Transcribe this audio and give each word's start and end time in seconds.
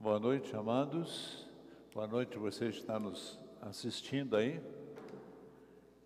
Boa 0.00 0.20
noite, 0.20 0.54
amados. 0.54 1.44
Boa 1.92 2.06
noite, 2.06 2.38
você 2.38 2.70
que 2.70 2.78
está 2.78 3.00
nos 3.00 3.36
assistindo 3.60 4.36
aí. 4.36 4.62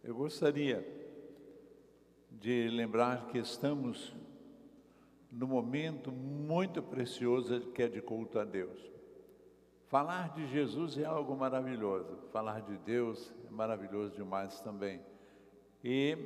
Eu 0.02 0.14
gostaria 0.14 0.82
de 2.30 2.70
lembrar 2.70 3.26
que 3.26 3.36
estamos 3.36 4.16
num 5.30 5.46
momento 5.46 6.10
muito 6.10 6.82
precioso 6.82 7.60
que 7.72 7.82
é 7.82 7.88
de 7.88 8.00
culto 8.00 8.38
a 8.38 8.44
Deus. 8.44 8.80
Falar 9.88 10.30
de 10.30 10.46
Jesus 10.46 10.96
é 10.96 11.04
algo 11.04 11.36
maravilhoso, 11.36 12.16
falar 12.32 12.62
de 12.62 12.78
Deus 12.78 13.30
é 13.46 13.50
maravilhoso 13.50 14.14
demais 14.14 14.58
também. 14.62 15.02
E 15.84 16.16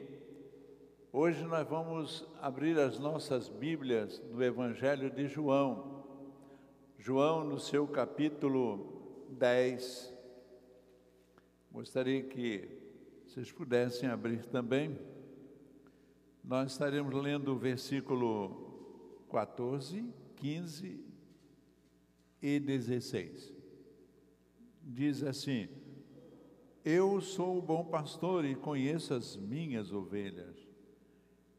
hoje 1.12 1.42
nós 1.42 1.66
vamos 1.66 2.24
abrir 2.40 2.78
as 2.78 2.96
nossas 3.00 3.48
Bíblias 3.48 4.22
no 4.30 4.40
Evangelho 4.40 5.10
de 5.10 5.26
João. 5.26 5.95
João, 7.06 7.44
no 7.44 7.60
seu 7.60 7.86
capítulo 7.86 9.28
10. 9.30 10.12
Gostaria 11.70 12.24
que 12.24 12.68
vocês 13.24 13.52
pudessem 13.52 14.08
abrir 14.08 14.44
também. 14.46 14.98
Nós 16.42 16.72
estaremos 16.72 17.14
lendo 17.14 17.52
o 17.52 17.56
versículo 17.56 19.22
14, 19.30 20.04
15 20.34 21.00
e 22.42 22.58
16. 22.58 23.54
Diz 24.82 25.22
assim: 25.22 25.68
Eu 26.84 27.20
sou 27.20 27.56
o 27.56 27.62
bom 27.62 27.84
pastor 27.84 28.44
e 28.44 28.56
conheço 28.56 29.14
as 29.14 29.36
minhas 29.36 29.92
ovelhas, 29.92 30.56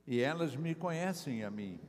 e 0.06 0.20
elas 0.20 0.58
me 0.58 0.76
conhecem 0.76 1.46
a 1.46 1.50
mim. 1.50 1.80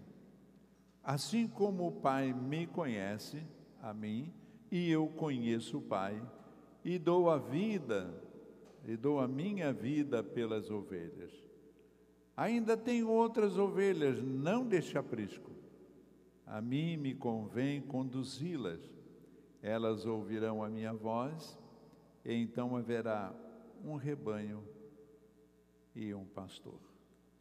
Assim 1.09 1.49
como 1.49 1.87
o 1.87 1.93
Pai 1.93 2.35
me 2.35 2.67
conhece, 2.67 3.43
a 3.81 3.95
mim, 3.95 4.31
e 4.71 4.91
eu 4.91 5.07
conheço 5.07 5.79
o 5.79 5.81
Pai, 5.81 6.23
e 6.85 6.99
dou 6.99 7.31
a 7.31 7.39
vida, 7.39 8.13
e 8.85 8.95
dou 8.95 9.19
a 9.19 9.27
minha 9.27 9.73
vida 9.73 10.23
pelas 10.23 10.71
ovelhas. 10.71 11.33
Ainda 12.37 12.77
tenho 12.77 13.09
outras 13.09 13.57
ovelhas, 13.57 14.23
não 14.23 14.67
deste 14.67 14.99
aprisco. 14.99 15.51
A 16.47 16.61
mim 16.61 16.99
me 16.99 17.15
convém 17.15 17.81
conduzi-las. 17.81 18.81
Elas 19.63 20.05
ouvirão 20.05 20.63
a 20.63 20.69
minha 20.69 20.93
voz, 20.93 21.59
e 22.23 22.35
então 22.35 22.77
haverá 22.77 23.35
um 23.83 23.97
rebanho 23.97 24.63
e 25.95 26.13
um 26.13 26.27
pastor. 26.27 26.79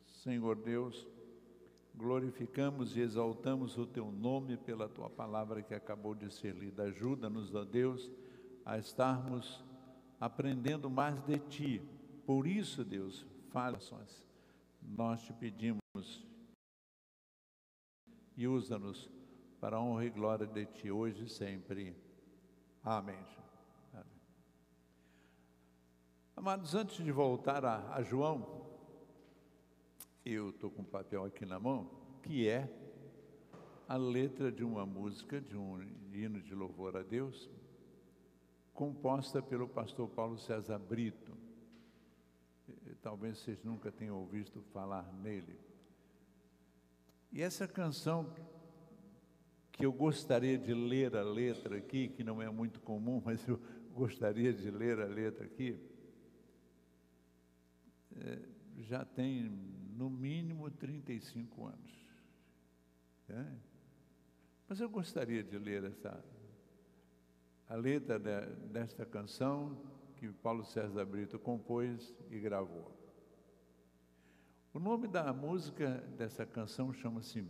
Senhor 0.05 0.55
Deus, 0.55 1.05
glorificamos 1.97 2.95
e 2.95 3.01
exaltamos 3.01 3.75
o 3.77 3.85
teu 3.85 4.11
nome 4.11 4.55
pela 4.55 4.87
tua 4.87 5.09
palavra 5.09 5.63
que 5.63 5.73
acabou 5.73 6.13
de 6.13 6.31
ser 6.31 6.55
lida. 6.55 6.83
Ajuda-nos, 6.83 7.55
ó 7.55 7.65
Deus, 7.65 8.09
a 8.63 8.77
estarmos 8.77 9.63
aprendendo 10.19 10.89
mais 10.89 11.19
de 11.23 11.39
ti. 11.39 11.81
Por 12.25 12.45
isso, 12.45 12.85
Deus, 12.85 13.25
fale 13.49 13.77
Nós 14.81 15.23
te 15.23 15.33
pedimos 15.33 15.81
e 18.35 18.47
usa-nos 18.47 19.09
para 19.59 19.77
a 19.77 19.81
honra 19.81 20.05
e 20.05 20.09
glória 20.11 20.45
de 20.45 20.65
ti 20.67 20.91
hoje 20.91 21.25
e 21.25 21.29
sempre. 21.29 21.95
Amém. 22.83 23.17
Amém. 23.91 24.21
Amados, 26.35 26.75
antes 26.75 27.03
de 27.03 27.11
voltar 27.11 27.65
a, 27.65 27.95
a 27.95 28.03
João, 28.03 28.66
eu 30.33 30.49
estou 30.49 30.69
com 30.69 30.81
um 30.81 30.85
papel 30.85 31.23
aqui 31.23 31.45
na 31.45 31.59
mão, 31.59 31.89
que 32.21 32.47
é 32.47 32.69
a 33.87 33.95
letra 33.95 34.51
de 34.51 34.63
uma 34.63 34.85
música, 34.85 35.39
de 35.39 35.55
um 35.55 35.81
hino 36.11 36.41
de 36.41 36.53
louvor 36.53 36.97
a 36.97 37.03
Deus, 37.03 37.49
composta 38.73 39.41
pelo 39.41 39.67
pastor 39.67 40.09
Paulo 40.09 40.37
César 40.37 40.79
Brito. 40.79 41.35
Talvez 43.01 43.37
vocês 43.37 43.63
nunca 43.63 43.91
tenham 43.91 44.17
ouvido 44.17 44.61
falar 44.73 45.11
nele. 45.13 45.57
E 47.31 47.41
essa 47.41 47.67
canção, 47.67 48.33
que 49.71 49.85
eu 49.85 49.93
gostaria 49.93 50.57
de 50.57 50.73
ler 50.73 51.15
a 51.15 51.23
letra 51.23 51.77
aqui, 51.77 52.09
que 52.09 52.23
não 52.23 52.41
é 52.41 52.49
muito 52.49 52.81
comum, 52.81 53.21
mas 53.25 53.47
eu 53.47 53.59
gostaria 53.93 54.53
de 54.53 54.69
ler 54.69 54.99
a 54.99 55.05
letra 55.05 55.45
aqui, 55.45 55.79
é, 58.15 58.39
já 58.79 59.05
tem 59.05 59.49
no 59.97 60.11
mínimo 60.11 60.69
35 60.69 61.65
anos. 61.65 61.91
É? 63.29 63.45
Mas 64.69 64.79
eu 64.79 64.87
gostaria 64.87 65.43
de 65.43 65.57
ler 65.57 65.83
essa, 65.85 66.23
a 67.67 67.75
letra 67.75 68.19
de, 68.19 68.45
desta 68.67 69.05
canção 69.05 69.75
que 70.15 70.29
Paulo 70.29 70.63
César 70.63 71.03
Brito 71.03 71.39
compôs 71.39 72.15
e 72.29 72.39
gravou. 72.39 72.95
O 74.71 74.79
nome 74.79 75.07
da 75.07 75.33
música 75.33 75.97
dessa 76.15 76.45
canção 76.45 76.93
chama-se 76.93 77.43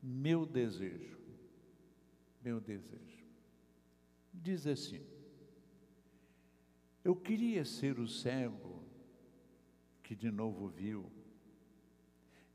Meu 0.00 0.46
Desejo. 0.46 1.18
Meu 2.40 2.60
Desejo. 2.60 3.24
Diz 4.32 4.64
assim: 4.66 5.04
Eu 7.02 7.16
queria 7.16 7.64
ser 7.64 7.98
o 7.98 8.06
cego 8.06 8.84
que 10.04 10.14
de 10.14 10.30
novo 10.30 10.68
viu 10.68 11.10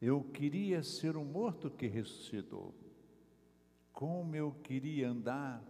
eu 0.02 0.24
queria 0.24 0.82
ser 0.82 1.18
o 1.18 1.26
morto 1.26 1.70
que 1.70 1.88
ressuscitou. 1.88 2.74
Como 3.92 4.36
eu 4.36 4.52
queria 4.64 5.10
andar 5.10 5.62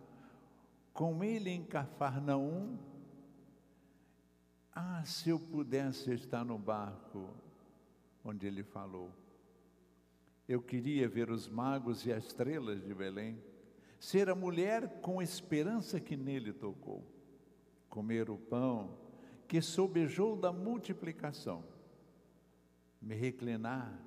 com 0.93 1.23
ele 1.23 1.49
em 1.49 1.63
Cafarnaum. 1.63 2.77
Ah, 4.73 5.01
se 5.05 5.29
eu 5.29 5.39
pudesse 5.39 6.13
estar 6.13 6.43
no 6.43 6.57
barco 6.57 7.29
onde 8.23 8.45
ele 8.45 8.63
falou. 8.63 9.09
Eu 10.47 10.61
queria 10.61 11.07
ver 11.07 11.31
os 11.31 11.47
magos 11.47 12.05
e 12.05 12.11
as 12.11 12.25
estrelas 12.25 12.83
de 12.83 12.93
Belém, 12.93 13.41
ser 13.99 14.29
a 14.29 14.35
mulher 14.35 14.99
com 15.01 15.21
esperança 15.21 15.99
que 15.99 16.17
nele 16.17 16.51
tocou, 16.51 17.03
comer 17.89 18.29
o 18.29 18.37
pão 18.37 18.97
que 19.47 19.61
sobejou 19.61 20.35
da 20.35 20.51
multiplicação, 20.51 21.63
me 23.01 23.15
reclinar 23.15 23.97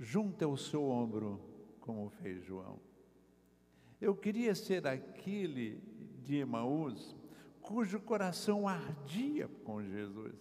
junte 0.00 0.42
ao 0.42 0.56
seu 0.56 0.82
ombro, 0.88 1.38
como 1.78 2.08
fez 2.08 2.42
João. 2.42 2.80
Eu 4.00 4.16
queria 4.16 4.54
ser 4.54 4.86
aquele 4.86 5.78
de 6.24 6.36
Emaús 6.36 7.14
cujo 7.60 8.00
coração 8.00 8.66
ardia 8.66 9.46
com 9.62 9.82
Jesus, 9.82 10.34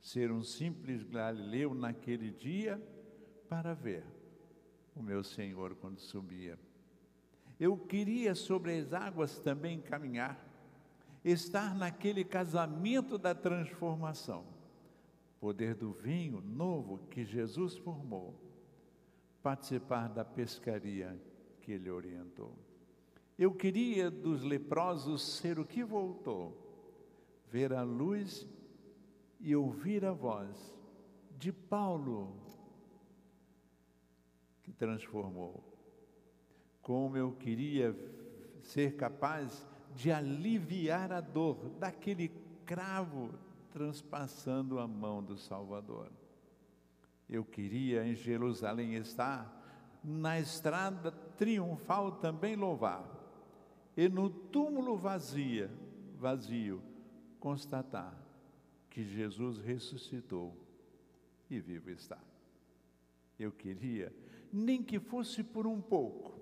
ser 0.00 0.32
um 0.32 0.42
simples 0.42 1.04
galileu 1.04 1.74
naquele 1.74 2.32
dia 2.32 2.82
para 3.48 3.72
ver 3.72 4.04
o 4.96 5.02
meu 5.02 5.22
Senhor 5.22 5.76
quando 5.76 6.00
subia. 6.00 6.58
Eu 7.60 7.78
queria 7.78 8.34
sobre 8.34 8.76
as 8.76 8.92
águas 8.92 9.38
também 9.38 9.80
caminhar, 9.80 10.44
estar 11.24 11.76
naquele 11.76 12.24
casamento 12.24 13.16
da 13.16 13.32
transformação, 13.32 14.44
poder 15.38 15.76
do 15.76 15.92
vinho 15.92 16.40
novo 16.40 16.98
que 17.08 17.24
Jesus 17.24 17.76
formou 17.76 18.51
participar 19.42 20.08
da 20.08 20.24
pescaria 20.24 21.20
que 21.60 21.72
ele 21.72 21.90
orientou. 21.90 22.56
Eu 23.38 23.52
queria 23.52 24.10
dos 24.10 24.42
leprosos 24.42 25.22
ser 25.22 25.58
o 25.58 25.64
que 25.64 25.82
voltou, 25.82 26.56
ver 27.50 27.72
a 27.72 27.82
luz 27.82 28.46
e 29.40 29.56
ouvir 29.56 30.04
a 30.04 30.12
voz 30.12 30.72
de 31.38 31.52
Paulo, 31.52 32.36
que 34.62 34.72
transformou. 34.72 35.64
Como 36.80 37.16
eu 37.16 37.32
queria 37.32 37.96
ser 38.62 38.96
capaz 38.96 39.66
de 39.94 40.10
aliviar 40.12 41.12
a 41.12 41.20
dor 41.20 41.70
daquele 41.78 42.28
cravo 42.64 43.30
transpassando 43.72 44.78
a 44.78 44.86
mão 44.86 45.22
do 45.22 45.36
Salvador. 45.36 46.10
Eu 47.32 47.46
queria 47.46 48.06
em 48.06 48.14
Jerusalém 48.14 48.94
estar, 48.96 49.58
na 50.04 50.38
estrada 50.38 51.10
triunfal 51.10 52.12
também 52.12 52.54
louvar, 52.54 53.08
e 53.96 54.06
no 54.06 54.28
túmulo 54.28 54.98
vazia, 54.98 55.70
vazio, 56.18 56.82
constatar 57.40 58.14
que 58.90 59.02
Jesus 59.02 59.56
ressuscitou 59.56 60.54
e 61.48 61.58
vivo 61.58 61.88
está. 61.88 62.18
Eu 63.38 63.50
queria, 63.50 64.14
nem 64.52 64.82
que 64.82 65.00
fosse 65.00 65.42
por 65.42 65.66
um 65.66 65.80
pouco, 65.80 66.38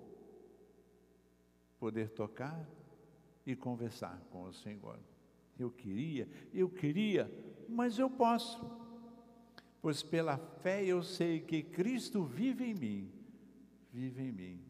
poder 1.79 2.09
tocar 2.09 2.67
e 3.45 3.55
conversar 3.55 4.21
com 4.29 4.43
o 4.43 4.53
Senhor. 4.53 4.99
Eu 5.57 5.71
queria, 5.71 6.27
eu 6.53 6.69
queria, 6.69 7.31
mas 7.69 7.97
eu 7.97 8.09
posso 8.09 8.90
pois 9.81 10.03
pela 10.03 10.37
fé 10.37 10.85
eu 10.85 11.01
sei 11.01 11.39
que 11.39 11.63
Cristo 11.63 12.23
vive 12.23 12.65
em 12.65 12.73
mim, 12.73 13.11
vive 13.91 14.21
em 14.21 14.31
mim, 14.31 14.65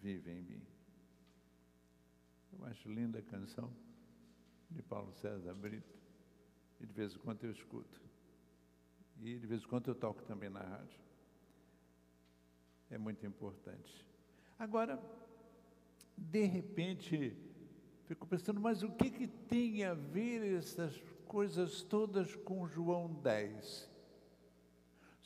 vive 0.00 0.30
em 0.30 0.42
mim. 0.42 0.62
acho 2.64 2.90
linda 2.90 3.18
a 3.18 3.22
canção 3.22 3.72
de 4.70 4.82
Paulo 4.82 5.12
César 5.12 5.54
Brito. 5.54 5.96
E 6.80 6.86
de 6.86 6.92
vez 6.92 7.14
em 7.14 7.18
quando 7.18 7.44
eu 7.44 7.50
escuto. 7.50 8.00
E 9.20 9.38
de 9.38 9.46
vez 9.46 9.62
em 9.62 9.66
quando 9.66 9.88
eu 9.88 9.94
toco 9.94 10.22
também 10.22 10.48
na 10.48 10.60
rádio. 10.60 11.00
É 12.90 12.96
muito 12.96 13.26
importante. 13.26 14.06
Agora, 14.58 15.00
de 16.16 16.44
repente, 16.44 17.36
fico 18.06 18.26
pensando, 18.26 18.60
mas 18.60 18.82
o 18.82 18.90
que, 18.90 19.10
que 19.10 19.26
tem 19.26 19.84
a 19.84 19.94
ver 19.94 20.56
essas 20.56 20.96
coisas 21.26 21.82
todas 21.82 22.34
com 22.36 22.66
João 22.66 23.12
10? 23.22 23.87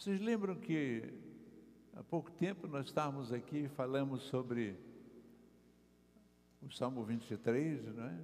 Vocês 0.02 0.20
lembram 0.20 0.56
que 0.56 1.14
há 1.94 2.02
pouco 2.02 2.28
tempo 2.32 2.66
nós 2.66 2.86
estávamos 2.86 3.32
aqui 3.32 3.58
e 3.58 3.68
falamos 3.68 4.24
sobre 4.24 4.76
o 6.60 6.68
Salmo 6.72 7.04
23, 7.04 7.84
não 7.94 8.06
é? 8.06 8.20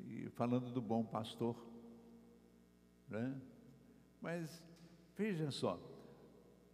E 0.00 0.28
falando 0.30 0.72
do 0.72 0.82
bom 0.82 1.04
pastor, 1.04 1.54
né? 3.08 3.40
Mas 4.20 4.60
veja 5.16 5.52
só, 5.52 5.78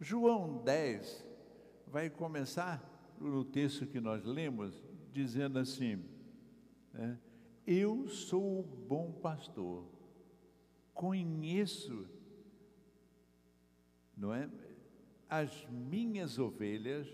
João 0.01 0.65
10 0.65 1.23
vai 1.87 2.09
começar 2.09 2.83
no 3.21 3.45
texto 3.45 3.87
que 3.87 4.01
nós 4.01 4.25
lemos, 4.25 4.83
dizendo 5.13 5.59
assim: 5.59 6.03
né? 6.95 7.21
Eu 7.67 8.09
sou 8.09 8.61
o 8.61 8.63
bom 8.63 9.13
pastor, 9.13 9.85
conheço, 10.95 12.09
não 14.21 14.35
é? 14.35 14.49
As 15.29 15.67
minhas 15.71 16.39
ovelhas 16.39 17.09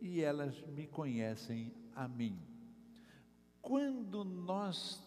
e 0.00 0.20
elas 0.20 0.60
me 0.66 0.86
conhecem 0.86 1.72
a 1.94 2.08
mim. 2.08 2.38
Quando 3.62 4.24
nós 4.24 5.06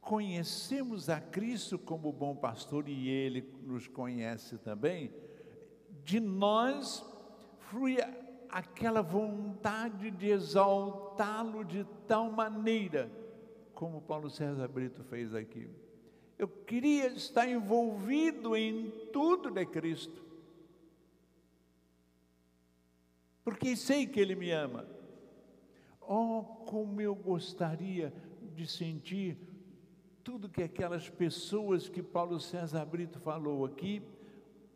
conhecemos 0.00 1.08
a 1.08 1.20
Cristo 1.20 1.78
como 1.78 2.12
bom 2.12 2.36
pastor 2.36 2.88
e 2.88 3.08
Ele 3.08 3.42
nos 3.64 3.88
conhece 3.88 4.56
também, 4.58 5.12
de 6.04 6.20
nós 6.20 7.04
flui 7.58 7.96
aquela 8.48 9.02
vontade 9.02 10.10
de 10.12 10.28
exaltá-lo 10.28 11.64
de 11.64 11.84
tal 12.06 12.30
maneira, 12.30 13.10
como 13.74 14.00
Paulo 14.00 14.30
César 14.30 14.68
Brito 14.68 15.02
fez 15.04 15.34
aqui. 15.34 15.68
Eu 16.38 16.46
queria 16.46 17.08
estar 17.08 17.48
envolvido 17.48 18.54
em 18.54 18.90
tudo 19.12 19.50
de 19.50 19.64
Cristo, 19.66 20.25
porque 23.46 23.76
sei 23.76 24.08
que 24.08 24.18
Ele 24.18 24.34
me 24.34 24.50
ama. 24.50 24.84
Oh, 26.00 26.42
como 26.66 27.00
eu 27.00 27.14
gostaria 27.14 28.12
de 28.56 28.66
sentir 28.66 29.38
tudo 30.24 30.48
que 30.48 30.64
aquelas 30.64 31.08
pessoas 31.08 31.88
que 31.88 32.02
Paulo 32.02 32.40
César 32.40 32.84
Brito 32.84 33.20
falou 33.20 33.64
aqui, 33.64 34.02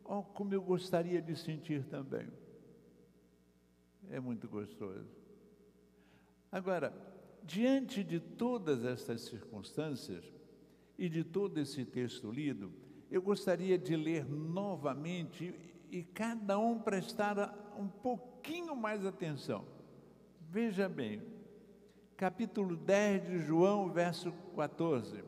oh, 0.05 0.23
como 0.23 0.53
eu 0.53 0.61
gostaria 0.61 1.21
de 1.21 1.35
sentir 1.35 1.83
também. 1.83 2.29
É 4.09 4.21
muito 4.21 4.47
gostoso. 4.47 5.09
Agora, 6.49 6.93
diante 7.43 8.05
de 8.05 8.21
todas 8.21 8.85
estas 8.85 9.19
circunstâncias 9.23 10.23
e 10.97 11.09
de 11.09 11.25
todo 11.25 11.57
esse 11.57 11.83
texto 11.83 12.31
lido, 12.31 12.71
eu 13.09 13.21
gostaria 13.21 13.77
de 13.77 13.97
ler 13.97 14.25
novamente 14.25 15.53
e 15.91 16.03
cada 16.03 16.57
um 16.57 16.79
prestar 16.79 17.60
um 17.77 17.87
pouquinho 17.87 18.75
mais 18.75 19.05
atenção. 19.05 19.65
Veja 20.49 20.89
bem, 20.89 21.21
capítulo 22.17 22.75
10 22.75 23.25
de 23.25 23.39
João, 23.39 23.91
verso 23.91 24.31
14. 24.55 25.23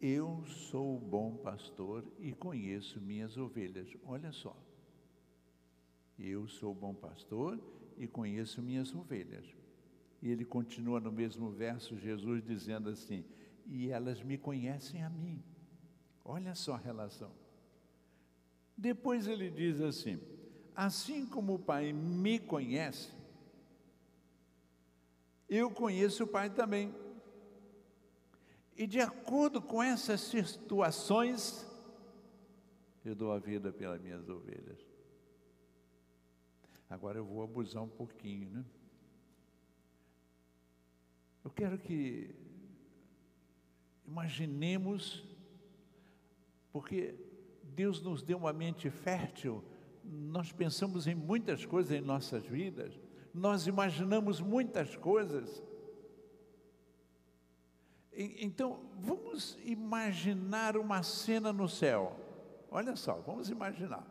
Eu 0.00 0.42
sou 0.46 0.96
o 0.96 0.98
bom 0.98 1.36
pastor 1.36 2.04
e 2.18 2.32
conheço 2.32 3.00
minhas 3.00 3.36
ovelhas. 3.36 3.88
Olha 4.04 4.32
só. 4.32 4.56
Eu 6.18 6.48
sou 6.48 6.72
o 6.72 6.74
bom 6.74 6.94
pastor 6.94 7.60
e 7.96 8.06
conheço 8.06 8.62
minhas 8.62 8.94
ovelhas. 8.94 9.44
E 10.22 10.30
ele 10.30 10.44
continua 10.44 11.00
no 11.00 11.12
mesmo 11.12 11.50
verso, 11.50 11.98
Jesus 11.98 12.42
dizendo 12.42 12.88
assim: 12.88 13.24
E 13.66 13.90
elas 13.90 14.22
me 14.22 14.36
conhecem 14.36 15.02
a 15.02 15.08
mim. 15.10 15.42
Olha 16.24 16.54
só 16.54 16.74
a 16.74 16.78
relação. 16.78 17.32
Depois 18.76 19.26
ele 19.26 19.50
diz 19.50 19.80
assim: 19.80 20.18
Assim 20.74 21.26
como 21.26 21.54
o 21.54 21.58
Pai 21.58 21.92
me 21.92 22.38
conhece, 22.38 23.12
eu 25.48 25.70
conheço 25.70 26.24
o 26.24 26.26
Pai 26.26 26.48
também. 26.48 26.94
E 28.76 28.86
de 28.86 29.00
acordo 29.00 29.60
com 29.60 29.82
essas 29.82 30.20
situações, 30.20 31.66
eu 33.04 33.14
dou 33.14 33.32
a 33.32 33.38
vida 33.38 33.72
pelas 33.72 34.00
minhas 34.00 34.28
ovelhas. 34.28 34.78
Agora 36.88 37.18
eu 37.18 37.24
vou 37.24 37.42
abusar 37.42 37.82
um 37.82 37.88
pouquinho, 37.88 38.50
né? 38.50 38.64
Eu 41.44 41.50
quero 41.50 41.78
que 41.78 42.34
imaginemos, 44.06 45.24
porque 46.72 47.14
Deus 47.62 48.00
nos 48.00 48.22
deu 48.22 48.38
uma 48.38 48.52
mente 48.52 48.90
fértil, 48.90 49.64
nós 50.10 50.52
pensamos 50.52 51.06
em 51.06 51.14
muitas 51.14 51.64
coisas 51.64 51.92
em 51.92 52.00
nossas 52.00 52.44
vidas 52.44 52.98
nós 53.32 53.66
imaginamos 53.66 54.40
muitas 54.40 54.96
coisas. 54.96 55.62
Então, 58.12 58.90
vamos 58.98 59.56
imaginar 59.64 60.76
uma 60.76 61.02
cena 61.02 61.52
no 61.52 61.68
céu. 61.68 62.18
Olha 62.70 62.96
só, 62.96 63.20
vamos 63.20 63.48
imaginar. 63.48 64.06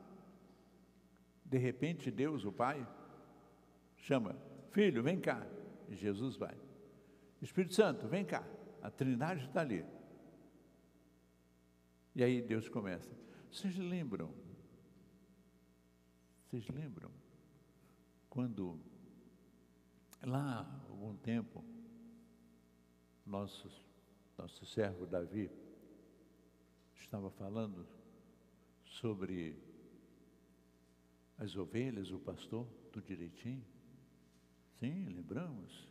De 1.46 1.57
repente, 1.57 2.10
Deus, 2.10 2.46
o 2.46 2.51
Pai, 2.51 2.88
chama: 3.98 4.36
Filho, 4.72 5.04
vem 5.04 5.19
cá. 5.19 5.46
E 5.88 5.96
Jesus 5.96 6.36
vai. 6.36 6.56
Espírito 7.42 7.74
Santo, 7.74 8.07
vem 8.07 8.24
cá. 8.24 8.48
A 8.81 8.90
Trindade 8.90 9.46
está 9.46 9.62
ali. 9.62 9.86
E 12.16 12.24
aí 12.24 12.42
Deus 12.42 12.69
começa. 12.69 13.12
Vocês 13.51 13.78
lembram? 13.78 14.34
Vocês 16.50 16.68
lembram? 16.69 17.12
Quando 18.30 18.80
Lá, 20.22 20.68
algum 20.90 21.16
tempo, 21.16 21.63
nosso, 23.25 23.72
nosso 24.38 24.65
servo 24.65 25.06
Davi 25.06 25.50
estava 26.94 27.32
falando 27.32 27.88
sobre 28.84 29.58
as 31.38 31.56
ovelhas, 31.56 32.12
o 32.12 32.20
pastor, 32.20 32.68
tudo 32.91 33.06
direitinho. 33.06 33.65
Sim, 34.77 35.06
lembramos. 35.06 35.88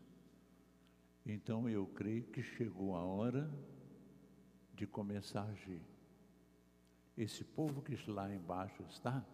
Então 1.25 1.67
eu 1.71 1.87
creio 1.87 2.25
que 2.25 2.43
chegou 2.43 2.95
a 2.95 3.03
hora 3.03 3.51
de 4.75 4.87
começar 4.87 5.41
a 5.41 5.53
agir. 5.53 5.83
Esse 7.17 7.43
povo 7.43 7.81
que 7.81 7.97
lá 8.11 8.33
embaixo 8.33 8.83
está, 8.91 9.25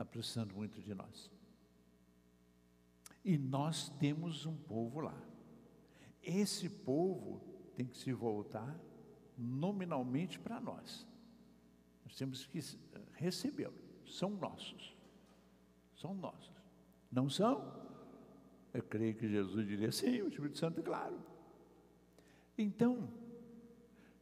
está 0.00 0.04
precisando 0.04 0.54
muito 0.54 0.80
de 0.80 0.94
nós. 0.94 1.30
E 3.22 3.36
nós 3.36 3.90
temos 4.00 4.46
um 4.46 4.56
povo 4.56 5.00
lá. 5.00 5.14
Esse 6.22 6.70
povo 6.70 7.42
tem 7.76 7.86
que 7.86 7.98
se 7.98 8.10
voltar 8.10 8.80
nominalmente 9.36 10.38
para 10.38 10.58
nós. 10.58 11.06
Nós 12.02 12.16
temos 12.16 12.46
que 12.46 12.60
recebê-lo. 13.12 13.74
São 14.06 14.30
nossos. 14.30 14.96
São 15.94 16.14
nossos. 16.14 16.50
Não 17.12 17.28
são? 17.28 17.78
Eu 18.72 18.82
creio 18.82 19.14
que 19.14 19.28
Jesus 19.28 19.66
diria 19.66 19.92
sim, 19.92 20.22
o 20.22 20.28
Espírito 20.28 20.56
Santo, 20.56 20.82
claro. 20.82 21.20
Então, 22.56 23.12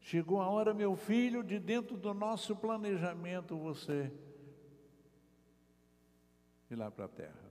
chegou 0.01 0.41
a 0.41 0.49
hora, 0.49 0.75
meu 0.75 0.97
filho, 0.97 1.45
de 1.45 1.61
dentro 1.61 1.97
do 1.97 2.13
nosso 2.13 2.57
planejamento, 2.57 3.57
você 3.57 4.13
ir 6.71 6.77
lá 6.77 6.91
para 6.91 7.07
a 7.07 7.09
terra 7.09 7.49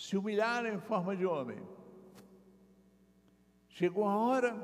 se 0.00 0.16
humilhar 0.16 0.64
em 0.64 0.78
forma 0.80 1.14
de 1.14 1.26
homem. 1.26 1.58
Chegou 3.68 4.08
a 4.08 4.16
hora 4.16 4.58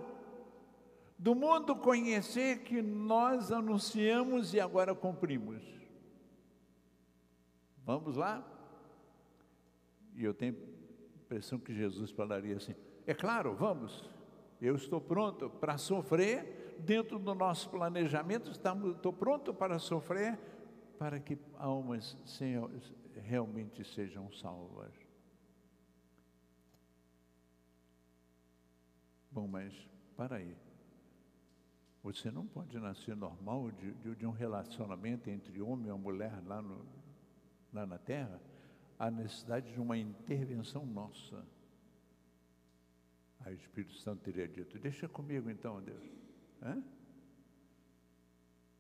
do 1.19 1.35
mundo 1.35 1.77
conhecer 1.77 2.63
que 2.63 2.81
nós 2.81 3.53
anunciamos 3.53 4.55
e 4.55 4.61
agora 4.61 4.95
cumprimos. 4.95 5.63
Vamos 7.85 8.17
lá? 8.17 8.43
E 10.15 10.25
eu 10.25 10.33
tenho 10.33 10.55
a 10.55 11.19
impressão 11.21 11.59
que 11.59 11.75
Jesus 11.75 12.11
falaria 12.11 12.57
assim: 12.57 12.75
é 13.07 13.13
claro, 13.13 13.55
vamos. 13.55 14.09
Eu 14.59 14.75
estou 14.75 15.03
pronto 15.03 15.51
para 15.51 15.77
sofrer 15.77 16.79
dentro 16.79 17.19
do 17.19 17.35
nosso 17.35 17.69
planejamento, 17.69 18.51
estou 18.51 19.13
pronto 19.13 19.53
para 19.53 19.79
sofrer 19.79 20.39
para 20.99 21.21
que 21.21 21.39
almas 21.59 22.17
realmente 23.21 23.85
sejam 23.85 24.31
salvas. 24.33 24.95
Bom, 29.31 29.47
mas 29.47 29.75
para 30.17 30.37
aí. 30.37 30.57
Você 32.03 32.31
não 32.31 32.47
pode 32.47 32.79
nascer 32.79 33.17
normal 33.17 33.71
de, 33.73 33.93
de, 33.95 34.15
de 34.15 34.27
um 34.27 34.31
relacionamento 34.31 35.29
entre 35.29 35.61
homem 35.61 35.89
e 35.89 35.99
mulher 35.99 36.41
lá, 36.47 36.63
no, 36.63 36.87
lá 37.73 37.85
na 37.85 37.99
terra. 37.99 38.41
Há 38.99 39.11
necessidade 39.11 39.73
de 39.73 39.81
uma 39.81 39.99
intervenção 39.99 40.87
nossa. 40.87 41.45
Aí 43.41 43.55
o 43.55 43.59
Espírito 43.59 43.95
Santo 43.95 44.23
teria 44.23 44.49
dito: 44.49 44.79
Deixa 44.79 45.09
comigo 45.09 45.51
então, 45.51 45.83
Deus. 45.83 46.05
Hã? 46.63 46.83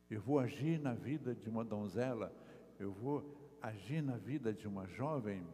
Eu 0.09 0.21
vou 0.21 0.39
agir 0.39 0.79
na 0.79 0.95
vida 0.95 1.35
de 1.35 1.49
uma 1.49 1.65
donzela, 1.65 2.33
eu 2.79 2.93
vou 2.93 3.36
agir 3.61 4.03
na 4.03 4.17
vida 4.17 4.53
de 4.53 4.67
uma 4.67 4.87
jovem, 4.87 5.47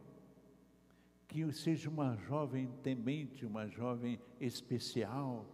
que 1.28 1.50
seja 1.52 1.88
uma 1.88 2.16
jovem 2.16 2.71
temente, 2.82 3.47
uma 3.47 3.66
jovem 3.66 4.21
especial. 4.40 5.47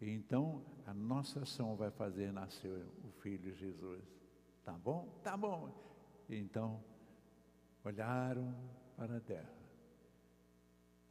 E 0.00 0.08
então 0.10 0.64
a 0.86 0.94
nossa 0.94 1.40
ação 1.42 1.76
vai 1.76 1.90
fazer 1.90 2.32
nascer 2.32 2.86
o 3.02 3.10
Filho 3.20 3.54
Jesus. 3.54 4.04
Tá 4.64 4.72
bom? 4.72 5.08
Tá 5.22 5.36
bom. 5.36 5.72
Então, 6.28 6.82
olharam 7.84 8.54
para 8.96 9.16
a 9.16 9.20
terra 9.20 9.54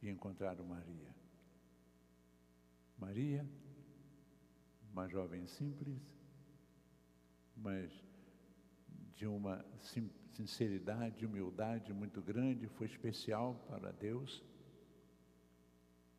e 0.02 0.10
encontraram 0.10 0.64
Maria. 0.64 1.14
Maria, 2.98 3.48
uma 4.92 5.08
jovem 5.08 5.46
simples, 5.46 6.14
mas 7.56 7.92
de 9.16 9.26
uma 9.26 9.64
sinceridade, 10.32 11.24
humildade 11.24 11.92
muito 11.92 12.20
grande, 12.20 12.66
foi 12.68 12.86
especial 12.86 13.54
para 13.68 13.92
Deus. 13.92 14.42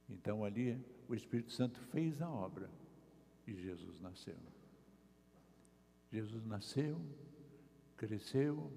Então 0.10 0.46
ali 0.46 0.80
o 1.08 1.16
Espírito 1.16 1.52
Santo 1.52 1.80
fez 1.92 2.22
a 2.22 2.30
obra 2.30 2.70
e 3.48 3.54
Jesus 3.54 4.00
nasceu. 4.02 4.38
Jesus 6.12 6.46
nasceu, 6.46 7.02
cresceu, 7.98 8.72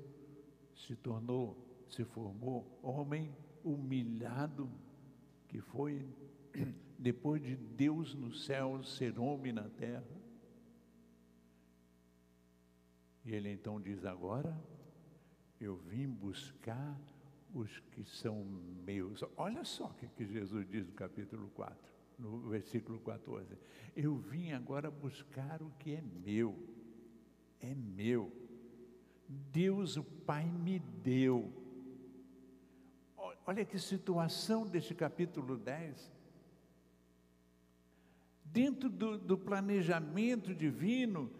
se 0.74 0.96
tornou, 0.96 1.56
se 1.88 2.04
formou 2.04 2.78
homem 2.82 3.34
humilhado, 3.64 4.70
que 5.46 5.60
foi, 5.60 6.06
depois 6.98 7.42
de 7.42 7.56
Deus 7.56 8.14
no 8.14 8.32
céu 8.32 8.82
ser 8.82 9.18
homem 9.18 9.52
na 9.52 9.68
terra. 9.68 10.17
E 13.28 13.34
ele 13.34 13.52
então 13.52 13.78
diz: 13.78 14.06
Agora 14.06 14.58
eu 15.60 15.76
vim 15.76 16.08
buscar 16.08 16.98
os 17.54 17.78
que 17.92 18.02
são 18.02 18.42
meus. 18.86 19.22
Olha 19.36 19.64
só 19.64 19.84
o 19.84 19.94
que, 19.94 20.24
Jesus 20.24 20.66
diz 20.66 20.86
no 20.86 20.94
capítulo 20.94 21.50
4 21.50 21.76
no 22.18 22.48
versículo 22.48 22.98
14. 23.00 23.54
Eu 23.94 24.16
vim 24.16 24.52
agora 24.52 24.90
buscar 24.90 25.62
o 25.62 25.70
que 25.78 25.94
é 25.94 26.02
meu, 26.24 26.58
é 27.60 27.74
meu. 27.74 28.32
Deus, 29.28 29.98
o 29.98 30.02
Pai, 30.02 30.46
me 30.46 30.78
deu. 30.78 31.52
Olha 33.46 33.64
que 33.64 33.78
situação 33.78 34.66
deste 34.66 34.94
capítulo 34.94 35.58
10. 35.58 36.10
Dentro 38.42 38.88
do, 38.88 39.18
do 39.18 39.36
planejamento 39.36 40.54
divino, 40.54 41.30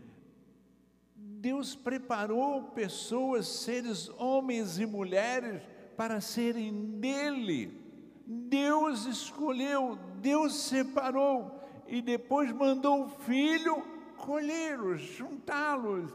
Deus 1.40 1.74
preparou 1.74 2.62
pessoas, 2.70 3.46
seres, 3.46 4.08
homens 4.18 4.78
e 4.78 4.86
mulheres, 4.86 5.62
para 5.96 6.20
serem 6.20 6.98
dele 6.98 7.88
Deus 8.30 9.06
escolheu, 9.06 9.98
Deus 10.20 10.52
separou 10.54 11.66
e 11.86 12.02
depois 12.02 12.52
mandou 12.52 13.04
o 13.04 13.08
filho 13.08 13.82
colhê-los, 14.18 15.00
juntá-los, 15.00 16.12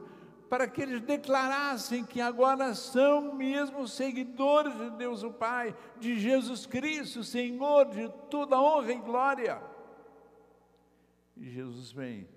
para 0.47 0.67
que 0.67 0.79
eles 0.79 1.01
declarassem 1.01 2.05
que 2.05 2.21
agora 2.21 2.75
são 2.75 3.33
mesmo 3.33 3.87
seguidores 3.87 4.77
de 4.77 4.91
Deus 4.91 5.23
o 5.23 5.31
Pai, 5.31 5.75
de 5.99 6.19
Jesus 6.19 6.67
Cristo, 6.67 7.23
Senhor 7.23 7.89
de 7.89 8.07
toda 8.29 8.61
honra 8.61 8.91
e 8.91 8.99
glória. 8.99 9.59
E 11.35 11.49
Jesus 11.49 11.91
vem 11.91 12.27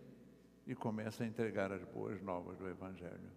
e 0.66 0.74
começa 0.74 1.22
a 1.22 1.26
entregar 1.26 1.70
as 1.70 1.84
boas 1.84 2.20
novas 2.20 2.58
do 2.58 2.68
Evangelho. 2.68 3.30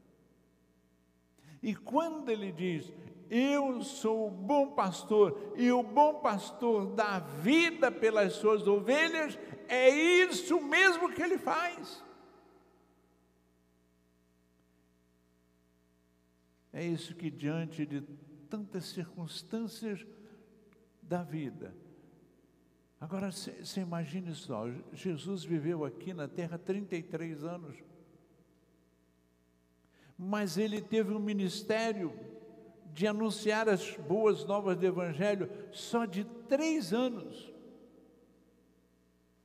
E 1.61 1.75
quando 1.75 2.29
ele 2.29 2.51
diz, 2.51 2.91
eu 3.29 3.81
sou 3.83 4.27
o 4.27 4.31
bom 4.31 4.71
pastor, 4.71 5.53
e 5.55 5.71
o 5.71 5.83
bom 5.83 6.21
pastor 6.21 6.87
dá 6.95 7.19
vida 7.19 7.91
pelas 7.91 8.33
suas 8.33 8.67
ovelhas, 8.67 9.37
é 9.67 9.89
isso 9.89 10.59
mesmo 10.61 11.13
que 11.13 11.21
ele 11.21 11.37
faz. 11.37 12.03
É 16.71 16.83
isso 16.83 17.15
que, 17.15 17.29
diante 17.29 17.85
de 17.85 18.01
tantas 18.49 18.85
circunstâncias 18.85 20.05
da 21.01 21.23
vida, 21.23 21.75
agora 22.99 23.31
você 23.31 23.81
imagine 23.81 24.33
só: 24.33 24.65
Jesus 24.93 25.43
viveu 25.43 25.85
aqui 25.85 26.13
na 26.13 26.27
terra 26.27 26.57
33 26.57 27.43
anos, 27.43 27.77
mas 30.17 30.57
ele 30.57 30.81
teve 30.81 31.13
um 31.13 31.19
ministério 31.19 32.13
de 32.93 33.07
anunciar 33.07 33.69
as 33.69 33.95
boas 33.95 34.43
novas 34.45 34.77
do 34.77 34.85
Evangelho 34.85 35.49
só 35.71 36.05
de 36.05 36.25
três 36.47 36.93
anos. 36.93 37.51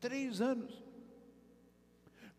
Três 0.01 0.41
anos. 0.41 0.83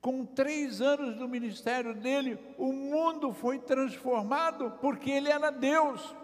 Com 0.01 0.25
três 0.25 0.81
anos 0.81 1.15
do 1.17 1.27
ministério 1.27 1.95
dele, 1.95 2.38
o 2.57 2.72
mundo 2.72 3.34
foi 3.34 3.57
transformado 3.57 4.72
porque 4.81 5.10
ele 5.10 5.29
era 5.29 5.50
Deus 5.50 6.15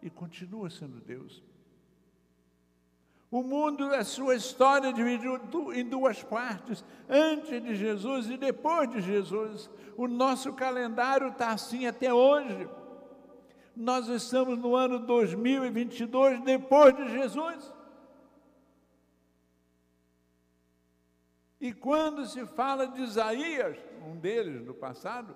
e 0.00 0.08
continua 0.08 0.70
sendo 0.70 0.98
Deus. 1.00 1.42
O 3.32 3.42
mundo, 3.42 3.94
a 3.94 4.04
sua 4.04 4.34
história 4.34 4.92
dividiu 4.92 5.40
em 5.72 5.88
duas 5.88 6.22
partes, 6.22 6.84
antes 7.08 7.62
de 7.62 7.74
Jesus 7.74 8.28
e 8.28 8.36
depois 8.36 8.90
de 8.90 9.00
Jesus. 9.00 9.70
O 9.96 10.06
nosso 10.06 10.52
calendário 10.52 11.28
está 11.28 11.48
assim 11.48 11.86
até 11.86 12.12
hoje. 12.12 12.68
Nós 13.74 14.06
estamos 14.08 14.58
no 14.58 14.76
ano 14.76 14.98
2022, 14.98 16.42
depois 16.42 16.94
de 16.94 17.08
Jesus. 17.08 17.72
E 21.58 21.72
quando 21.72 22.26
se 22.26 22.44
fala 22.44 22.86
de 22.86 23.00
Isaías, 23.00 23.78
um 24.06 24.14
deles 24.14 24.62
do 24.62 24.74
passado, 24.74 25.34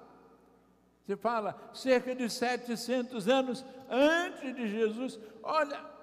se 1.06 1.16
fala 1.16 1.58
cerca 1.72 2.14
de 2.14 2.28
700 2.28 3.26
anos 3.26 3.64
antes 3.88 4.54
de 4.54 4.68
Jesus. 4.68 5.18
Olha, 5.42 5.95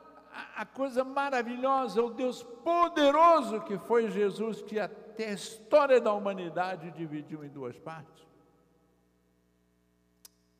a, 0.56 0.66
coisa 0.66 1.04
maravilhosa, 1.04 2.02
o 2.02 2.10
Deus 2.10 2.44
poderoso 2.44 3.62
que 3.62 3.78
foi 3.78 4.10
Jesus, 4.10 4.62
que 4.62 4.80
até 4.80 5.30
a 5.30 5.34
história 5.34 6.02
da 6.02 6.14
humanidade 6.14 6.92
dividiu 6.92 7.44
em 7.44 7.50
duas 7.50 7.78
partes. 7.78 8.26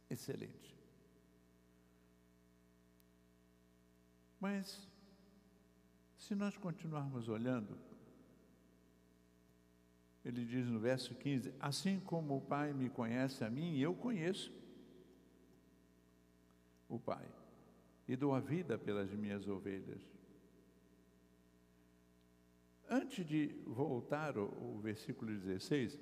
Excelente. 0.10 0.76
Mas, 4.40 4.88
se 6.18 6.36
nós 6.36 6.58
continuarmos 6.58 7.28
olhando, 7.28 7.78
ele 10.24 10.46
diz 10.46 10.68
no 10.68 10.80
verso 10.80 11.16
15: 11.16 11.54
Assim 11.60 12.00
como 12.00 12.38
o 12.38 12.42
Pai 12.42 12.74
me 12.74 12.90
conhece 12.90 13.44
a 13.44 13.50
mim, 13.50 13.78
eu 13.78 13.96
conheço 13.96 14.54
o 16.88 17.00
Pai 17.00 17.26
e 18.08 18.16
dou 18.16 18.34
a 18.34 18.40
vida 18.40 18.78
pelas 18.78 19.12
minhas 19.12 19.48
ovelhas. 19.48 20.02
Antes 22.90 23.26
de 23.26 23.48
voltar 23.66 24.38
ao, 24.38 24.78
versículo 24.80 25.34
16, 25.34 26.00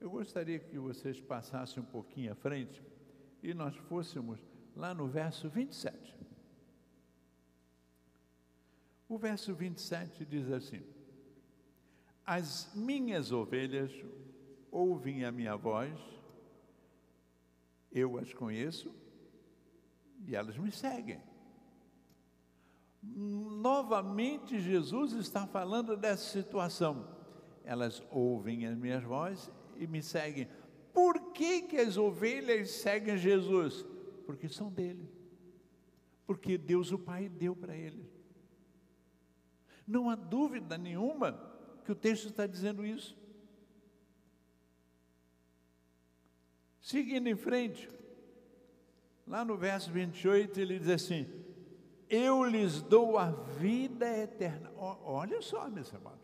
eu 0.00 0.10
gostaria 0.10 0.58
que 0.58 0.78
vocês 0.78 1.20
passassem 1.20 1.82
um 1.82 1.86
pouquinho 1.86 2.32
à 2.32 2.34
frente 2.34 2.82
e 3.42 3.52
nós 3.52 3.76
fôssemos 3.76 4.40
lá 4.74 4.94
no 4.94 5.06
verso 5.06 5.48
27. 5.48 6.16
O 9.08 9.18
verso 9.18 9.54
27 9.54 10.24
diz 10.24 10.50
assim: 10.50 10.82
As 12.24 12.72
minhas 12.74 13.30
ovelhas 13.30 13.92
ouvem 14.70 15.24
a 15.24 15.30
minha 15.30 15.54
voz, 15.54 15.98
eu 17.90 18.16
as 18.16 18.32
conheço 18.32 18.94
e 20.26 20.34
elas 20.34 20.56
me 20.56 20.72
seguem. 20.72 21.20
Novamente, 23.02 24.60
Jesus 24.60 25.12
está 25.14 25.46
falando 25.46 25.96
dessa 25.96 26.24
situação. 26.30 27.08
Elas 27.64 28.02
ouvem 28.10 28.66
as 28.66 28.76
minhas 28.76 29.02
vozes 29.02 29.50
e 29.76 29.86
me 29.86 30.02
seguem. 30.02 30.48
Por 30.92 31.32
que, 31.32 31.62
que 31.62 31.76
as 31.78 31.96
ovelhas 31.96 32.70
seguem 32.70 33.16
Jesus? 33.16 33.84
Porque 34.24 34.48
são 34.48 34.70
dele. 34.70 35.10
Porque 36.26 36.56
Deus, 36.56 36.92
o 36.92 36.98
Pai, 36.98 37.28
deu 37.28 37.56
para 37.56 37.76
eles. 37.76 38.06
Não 39.86 40.08
há 40.08 40.14
dúvida 40.14 40.78
nenhuma 40.78 41.38
que 41.84 41.90
o 41.90 41.96
texto 41.96 42.28
está 42.28 42.46
dizendo 42.46 42.86
isso. 42.86 43.16
Seguindo 46.80 47.28
em 47.28 47.36
frente, 47.36 47.88
lá 49.26 49.44
no 49.44 49.56
verso 49.56 49.90
28, 49.90 50.60
ele 50.60 50.78
diz 50.78 50.88
assim: 50.88 51.41
Eu 52.12 52.44
lhes 52.44 52.82
dou 52.82 53.16
a 53.16 53.30
vida 53.30 54.06
eterna. 54.18 54.70
Olha 54.76 55.40
só, 55.40 55.66
meus 55.70 55.94
amados. 55.94 56.20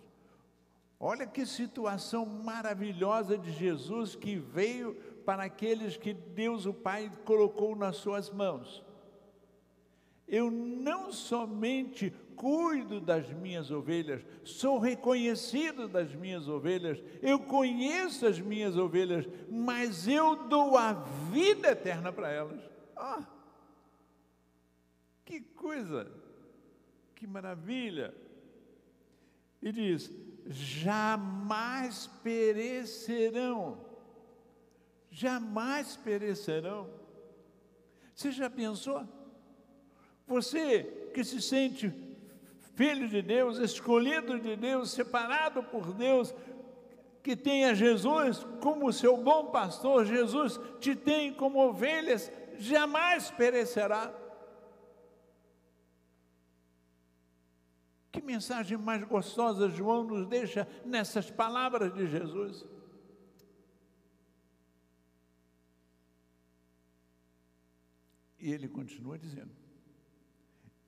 Olha 1.01 1.27
que 1.27 1.47
situação 1.47 2.27
maravilhosa 2.27 3.39
de 3.39 3.51
Jesus 3.51 4.15
que 4.15 4.37
veio 4.37 4.95
para 5.25 5.45
aqueles 5.45 5.97
que 5.97 6.13
Deus 6.13 6.67
o 6.67 6.75
Pai 6.75 7.11
colocou 7.25 7.75
nas 7.75 7.97
suas 7.97 8.29
mãos. 8.29 8.85
Eu 10.27 10.51
não 10.51 11.11
somente 11.11 12.11
cuido 12.37 13.01
das 13.01 13.33
minhas 13.33 13.71
ovelhas, 13.71 14.23
sou 14.45 14.79
reconhecido 14.79 15.89
das 15.89 16.15
minhas 16.15 16.49
ovelhas, 16.49 17.03
eu 17.23 17.39
conheço 17.39 18.27
as 18.27 18.39
minhas 18.39 18.77
ovelhas, 18.77 19.27
mas 19.51 20.07
eu 20.07 20.37
dou 20.49 20.77
a 20.77 20.93
vida 21.33 21.71
eterna 21.71 22.13
para 22.13 22.31
elas. 22.31 22.61
Ah, 22.95 23.27
que 25.29 25.41
coisa, 25.41 26.11
que 27.15 27.27
maravilha! 27.27 28.15
E 29.61 29.71
diz: 29.71 30.11
jamais 30.47 32.07
perecerão, 32.23 33.85
jamais 35.11 35.99
perecerão. 35.99 36.89
Você 38.15 38.33
já 38.33 38.49
pensou? 38.49 39.07
Você 40.27 41.11
que 41.13 41.23
se 41.23 41.43
sente 41.43 41.93
filho 42.75 43.07
de 43.07 43.21
Deus, 43.21 43.59
escolhido 43.59 44.41
de 44.41 44.57
Deus, 44.57 44.93
separado 44.93 45.63
por 45.63 45.93
Deus, 45.93 46.35
que 47.23 47.37
tenha 47.37 47.75
Jesus 47.75 48.47
como 48.63 48.91
seu 48.95 49.19
bom 49.19 49.51
pastor, 49.51 50.07
Jesus 50.07 50.59
te 50.81 50.97
tem 50.97 51.35
como 51.35 51.59
ovelhas, 51.59 52.33
jamais 52.57 53.31
perecerá. 53.31 54.11
Que 58.11 58.23
mensagem 58.23 58.79
mais 58.79 59.05
gostosa 59.05 59.69
João 59.69 60.05
nos 60.05 60.27
deixa 60.27 60.67
nessas 60.85 61.31
palavras 61.31 61.93
de 61.93 62.07
Jesus. 62.07 62.65
E 68.39 68.53
ele 68.53 68.69
continua 68.69 69.19
dizendo: 69.19 69.51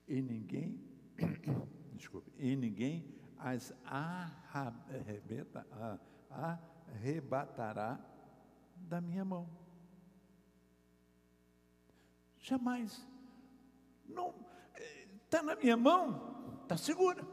e 0.06 0.22
ninguém, 0.22 0.80
desculpe, 1.94 2.32
e 2.38 2.56
ninguém 2.56 3.14
as 3.38 3.72
arrebatará 6.88 8.00
da 8.76 9.00
minha 9.00 9.24
mão. 9.24 9.48
Jamais. 12.38 13.06
Não 14.08 14.34
está 15.24 15.42
na 15.42 15.54
minha 15.54 15.76
mão, 15.76 16.49
está 16.70 16.76
segura. 16.76 17.26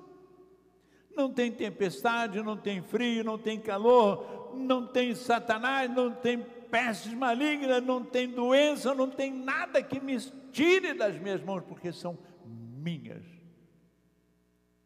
Não 1.15 1.32
tem 1.32 1.51
tempestade, 1.51 2.41
não 2.41 2.58
tem 2.58 2.82
frio, 2.82 3.24
não 3.24 3.38
tem 3.38 3.60
calor, 3.60 4.56
não 4.56 4.88
tem 4.88 5.13
Satanás, 5.15 5.89
não 5.89 6.13
tem 6.13 6.39
pestes 6.70 7.13
malignas, 7.13 7.84
não 7.84 8.03
tem 8.03 8.29
doença, 8.29 8.94
não 8.94 9.10
tem 9.10 9.32
nada 9.34 9.82
que 9.82 10.00
me 10.00 10.20
tire 10.51 10.94
das 10.94 11.17
minhas 11.20 11.41
mãos, 11.41 11.63
porque 11.63 11.91
são 11.91 12.17
minhas. 12.46 13.24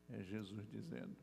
É 0.09 0.21
Jesus 0.23 0.67
dizendo. 0.69 1.15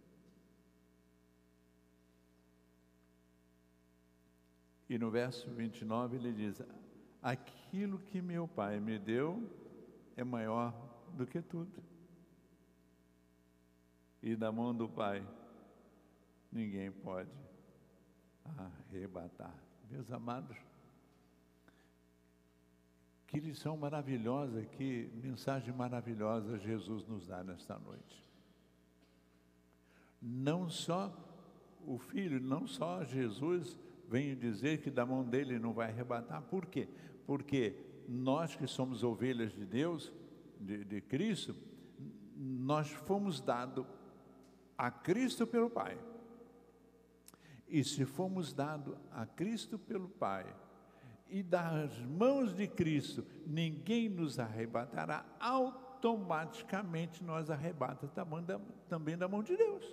E 4.89 4.99
no 4.99 5.11
verso 5.11 5.51
29 5.51 6.17
ele 6.17 6.33
diz: 6.33 6.63
Aquilo 7.23 7.99
que 7.99 8.23
meu 8.23 8.49
Pai 8.49 8.81
me 8.81 8.99
deu 8.99 9.43
é 10.17 10.25
maior 10.25 10.75
do 11.15 11.27
que 11.27 11.43
tudo. 11.43 11.89
E 14.23 14.35
da 14.35 14.51
mão 14.51 14.75
do 14.75 14.89
Pai 14.89 15.27
ninguém 16.51 16.91
pode 16.91 17.31
arrebatar. 18.91 19.55
Meus 19.91 20.11
amados, 20.11 20.57
que 23.27 23.39
lição 23.39 23.77
maravilhosa, 23.77 24.65
que 24.65 25.11
mensagem 25.23 25.73
maravilhosa 25.75 26.59
Jesus 26.59 27.07
nos 27.07 27.27
dá 27.27 27.45
nesta 27.45 27.79
noite. 27.79 28.25
Não 30.21 30.69
só 30.69 31.13
o 31.87 31.99
Filho, 31.99 32.41
não 32.41 32.67
só 32.67 33.05
Jesus 33.05 33.79
vem 34.09 34.35
dizer 34.35 34.81
que 34.81 34.91
da 34.91 35.05
mão 35.05 35.25
dele 35.25 35.59
não 35.59 35.73
vai 35.73 35.91
arrebatar, 35.91 36.43
por 36.43 36.67
quê? 36.67 36.89
Porque 37.27 37.77
nós 38.09 38.57
que 38.57 38.67
somos 38.67 39.05
ovelhas 39.05 39.53
de 39.53 39.67
Deus, 39.67 40.13
de, 40.59 40.85
de 40.85 41.01
Cristo, 41.03 41.55
nós 42.35 42.89
fomos 42.91 43.41
dados 43.41 43.87
a 44.79 44.91
Cristo 44.91 45.47
pelo 45.47 45.69
Pai. 45.69 45.99
E 47.67 47.85
se 47.85 48.07
fomos 48.07 48.55
dados 48.55 48.97
a 49.13 49.27
Cristo 49.27 49.79
pelo 49.79 50.09
Pai, 50.09 50.47
e 51.29 51.43
das 51.43 51.99
mãos 51.99 52.55
de 52.55 52.67
Cristo 52.67 53.27
ninguém 53.45 54.09
nos 54.09 54.39
arrebatará, 54.39 55.27
automaticamente 55.39 57.23
nós 57.23 57.51
arrebata 57.51 58.09
também 58.89 59.19
da 59.19 59.29
mão 59.29 59.43
de 59.43 59.55
Deus, 59.55 59.85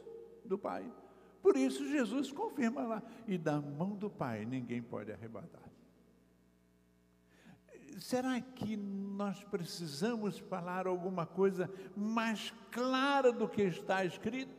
do 0.46 0.58
Pai. 0.58 0.90
Por 1.42 1.58
isso 1.58 1.86
Jesus 1.90 2.32
confirma 2.32 2.84
lá, 2.84 3.04
e 3.28 3.38
da 3.38 3.60
mão 3.60 3.96
do 3.96 4.10
Pai 4.10 4.46
ninguém 4.46 4.82
pode 4.82 5.12
arrebatar. 5.12 5.70
Será 8.00 8.40
que 8.40 8.78
nós 8.78 9.44
precisamos 9.44 10.38
falar 10.38 10.88
alguma 10.88 11.26
coisa 11.26 11.70
mais 11.96 12.54
clara 12.72 13.34
do 13.34 13.48
que 13.48 13.64
está 13.64 14.06
escrito? 14.06 14.55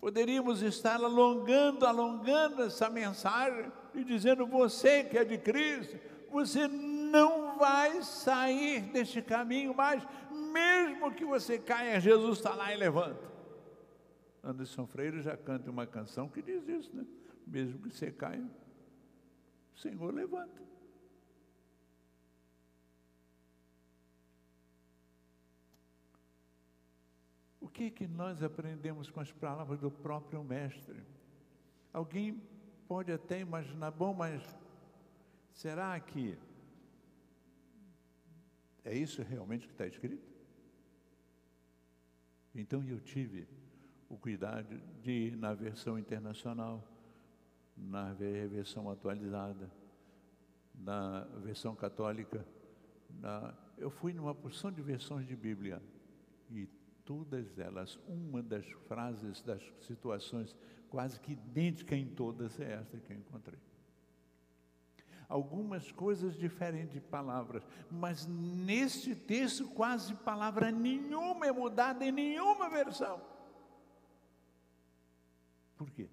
Poderíamos 0.00 0.62
estar 0.62 0.96
alongando, 0.96 1.86
alongando 1.86 2.62
essa 2.62 2.88
mensagem 2.88 3.70
e 3.94 4.02
dizendo: 4.02 4.46
você 4.46 5.04
que 5.04 5.18
é 5.18 5.24
de 5.24 5.36
Cristo, 5.36 5.98
você 6.30 6.66
não 6.66 7.58
vai 7.58 8.02
sair 8.02 8.80
deste 8.92 9.20
caminho 9.20 9.74
mais, 9.74 10.02
mesmo 10.30 11.12
que 11.12 11.24
você 11.24 11.58
caia, 11.58 12.00
Jesus 12.00 12.38
está 12.38 12.54
lá 12.54 12.72
e 12.72 12.76
levanta. 12.76 13.28
Anderson 14.42 14.86
Freire 14.86 15.20
já 15.20 15.36
canta 15.36 15.70
uma 15.70 15.86
canção 15.86 16.28
que 16.28 16.40
diz 16.40 16.66
isso, 16.66 16.96
né? 16.96 17.04
Mesmo 17.46 17.78
que 17.80 17.90
você 17.90 18.10
caia, 18.10 18.48
o 19.74 19.78
Senhor 19.78 20.14
levanta. 20.14 20.69
Que 27.70 27.90
que 27.90 28.06
nós 28.06 28.42
aprendemos 28.42 29.10
com 29.10 29.20
as 29.20 29.32
palavras 29.32 29.80
do 29.80 29.90
próprio 29.90 30.42
mestre? 30.44 31.02
Alguém 31.92 32.40
pode 32.86 33.10
até 33.12 33.40
imaginar, 33.40 33.90
bom, 33.90 34.12
mas 34.12 34.42
será 35.52 35.98
que 35.98 36.36
é 38.84 38.94
isso 38.96 39.22
realmente 39.22 39.66
que 39.66 39.72
está 39.72 39.86
escrito? 39.86 40.28
Então 42.54 42.84
eu 42.84 43.00
tive 43.00 43.46
o 44.08 44.16
cuidado 44.16 44.80
de 45.02 45.10
ir 45.10 45.36
na 45.36 45.54
versão 45.54 45.98
internacional, 45.98 46.84
na 47.76 48.12
versão 48.12 48.90
atualizada, 48.90 49.70
na 50.74 51.20
versão 51.42 51.74
católica, 51.74 52.44
na... 53.20 53.54
eu 53.78 53.90
fui 53.90 54.12
numa 54.12 54.34
porção 54.34 54.72
de 54.72 54.82
versões 54.82 55.26
de 55.26 55.36
Bíblia 55.36 55.80
e 56.50 56.66
todas 57.10 57.58
elas, 57.58 57.98
uma 58.06 58.40
das 58.40 58.64
frases, 58.86 59.42
das 59.42 59.60
situações 59.80 60.54
quase 60.88 61.18
que 61.18 61.32
idêntica 61.32 61.96
em 61.96 62.06
todas 62.06 62.60
é 62.60 62.74
esta 62.74 63.00
que 63.00 63.12
eu 63.12 63.16
encontrei. 63.16 63.58
Algumas 65.28 65.90
coisas 65.90 66.36
diferentes 66.36 66.92
de 66.92 67.00
palavras, 67.00 67.66
mas 67.90 68.28
neste 68.28 69.16
texto 69.16 69.66
quase 69.70 70.14
palavra 70.14 70.70
nenhuma 70.70 71.48
é 71.48 71.50
mudada 71.50 72.06
em 72.06 72.12
nenhuma 72.12 72.70
versão. 72.70 73.20
Por 75.76 75.90
quê? 75.90 76.08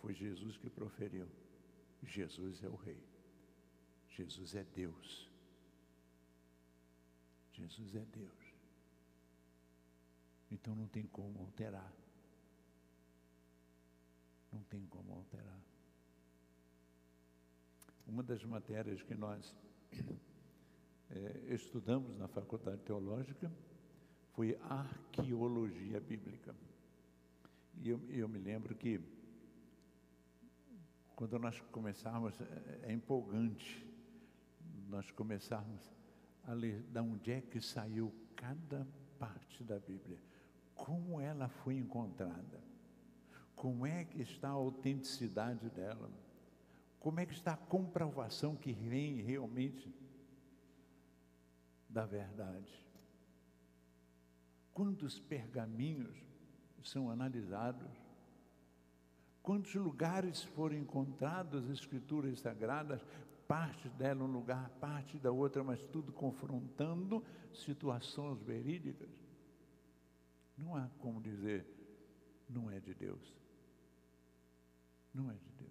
Foi 0.00 0.12
Jesus 0.12 0.56
que 0.56 0.68
proferiu. 0.68 1.28
Jesus 2.02 2.64
é 2.64 2.68
o 2.68 2.74
Rei. 2.74 3.00
Jesus 4.08 4.56
é 4.56 4.64
Deus. 4.64 5.30
Jesus 7.52 7.94
é 7.94 8.04
Deus. 8.12 8.39
Então 10.50 10.74
não 10.74 10.86
tem 10.88 11.04
como 11.06 11.40
alterar. 11.40 11.92
Não 14.52 14.62
tem 14.64 14.84
como 14.86 15.12
alterar. 15.12 15.60
Uma 18.06 18.22
das 18.22 18.44
matérias 18.44 19.02
que 19.02 19.14
nós 19.14 19.54
é, 21.10 21.54
estudamos 21.54 22.16
na 22.16 22.26
Faculdade 22.26 22.82
Teológica 22.82 23.50
foi 24.32 24.58
arqueologia 24.62 26.00
bíblica. 26.00 26.54
E 27.82 27.88
eu, 27.88 28.00
eu 28.10 28.28
me 28.28 28.38
lembro 28.38 28.74
que 28.74 29.00
quando 31.14 31.38
nós 31.38 31.60
começarmos, 31.70 32.40
é, 32.40 32.80
é 32.90 32.92
empolgante 32.92 33.86
nós 34.88 35.10
começarmos 35.12 35.88
a 36.44 36.52
ler 36.52 36.82
de 36.82 36.98
onde 37.00 37.30
é 37.30 37.40
que 37.40 37.60
saiu 37.60 38.12
cada 38.34 38.86
parte 39.18 39.62
da 39.62 39.78
Bíblia, 39.78 40.18
como 40.80 41.20
ela 41.20 41.48
foi 41.48 41.76
encontrada, 41.76 42.58
como 43.54 43.86
é 43.86 44.04
que 44.04 44.22
está 44.22 44.48
a 44.48 44.52
autenticidade 44.52 45.68
dela, 45.68 46.10
como 46.98 47.20
é 47.20 47.26
que 47.26 47.34
está 47.34 47.52
a 47.52 47.56
comprovação 47.56 48.56
que 48.56 48.72
vem 48.72 49.20
realmente 49.20 49.94
da 51.86 52.06
verdade. 52.06 52.72
Quantos 54.72 55.20
pergaminhos 55.20 56.16
são 56.82 57.10
analisados, 57.10 57.90
quantos 59.42 59.74
lugares 59.74 60.42
foram 60.42 60.76
encontrados 60.76 61.64
as 61.64 61.70
escrituras 61.78 62.40
sagradas, 62.40 63.04
parte 63.46 63.86
dela 63.90 64.24
um 64.24 64.32
lugar, 64.32 64.70
parte 64.80 65.18
da 65.18 65.30
outra, 65.30 65.62
mas 65.62 65.82
tudo 65.82 66.10
confrontando 66.10 67.22
situações 67.52 68.40
verídicas. 68.40 69.19
Não 70.60 70.76
há 70.76 70.88
como 70.98 71.20
dizer, 71.20 71.66
não 72.48 72.70
é 72.70 72.78
de 72.78 72.94
Deus. 72.94 73.34
Não 75.12 75.30
é 75.30 75.34
de 75.34 75.50
Deus. 75.58 75.70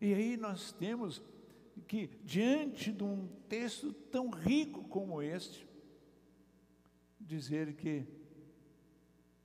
E 0.00 0.14
aí 0.14 0.36
nós 0.36 0.70
temos 0.72 1.22
que, 1.86 2.08
diante 2.24 2.92
de 2.92 3.02
um 3.02 3.26
texto 3.48 3.92
tão 3.92 4.30
rico 4.30 4.84
como 4.88 5.22
este, 5.22 5.66
dizer 7.18 7.74
que, 7.74 8.06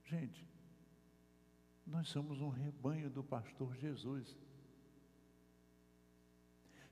gente, 0.04 0.46
nós 1.86 2.08
somos 2.08 2.40
um 2.40 2.48
rebanho 2.48 3.10
do 3.10 3.22
pastor 3.22 3.74
Jesus. 3.76 4.36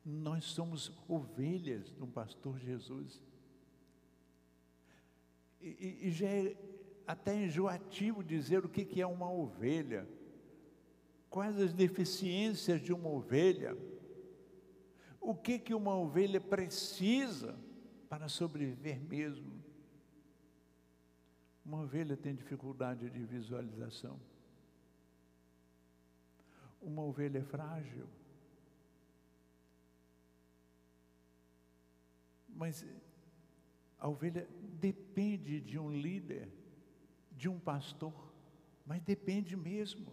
Nós 0.05 0.45
somos 0.45 0.93
ovelhas 1.07 1.91
do 1.93 2.07
pastor 2.07 2.59
Jesus. 2.59 3.23
E, 5.63 6.09
e 6.09 6.11
já 6.11 6.27
é 6.27 6.57
até 7.07 7.35
enjoativo 7.35 8.23
dizer 8.23 8.65
o 8.65 8.69
que, 8.69 8.85
que 8.85 9.01
é 9.01 9.07
uma 9.07 9.31
ovelha, 9.31 10.09
quais 11.31 11.59
as 11.59 11.73
deficiências 11.73 12.81
de 12.81 12.93
uma 12.93 13.09
ovelha, 13.09 13.77
o 15.21 15.35
que, 15.35 15.59
que 15.59 15.73
uma 15.73 15.97
ovelha 15.97 16.41
precisa 16.41 17.57
para 18.09 18.29
sobreviver 18.29 19.01
mesmo. 19.01 19.63
Uma 21.65 21.83
ovelha 21.83 22.17
tem 22.17 22.35
dificuldade 22.35 23.09
de 23.09 23.25
visualização. 23.25 24.21
Uma 26.81 27.03
ovelha 27.03 27.39
é 27.39 27.43
frágil. 27.45 28.09
Mas 32.49 32.85
a 34.03 34.09
ovelha 34.09 34.49
depende 34.81 35.61
de 35.61 35.79
um 35.79 35.89
líder, 35.89 36.49
de 37.31 37.49
um 37.49 37.57
pastor, 37.57 38.13
mas 38.85 39.01
depende 39.01 39.57
mesmo. 39.57 40.13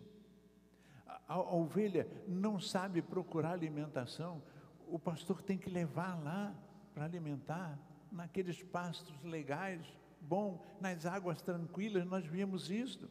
A, 1.07 1.33
a, 1.33 1.55
ovelha 1.55 2.07
não 2.27 2.59
sabe 2.59 3.01
procurar 3.01 3.53
alimentação, 3.53 4.43
o 4.87 4.99
pastor 4.99 5.41
tem 5.41 5.57
que 5.57 5.71
levar 5.71 6.23
lá 6.23 6.55
para 6.93 7.05
alimentar, 7.05 7.79
naqueles 8.11 8.61
pastos 8.61 9.19
legais, 9.23 9.83
bom, 10.21 10.63
nas 10.79 11.07
águas 11.07 11.41
tranquilas, 11.41 12.05
nós 12.05 12.23
vimos 12.23 12.69
isso. 12.69 13.09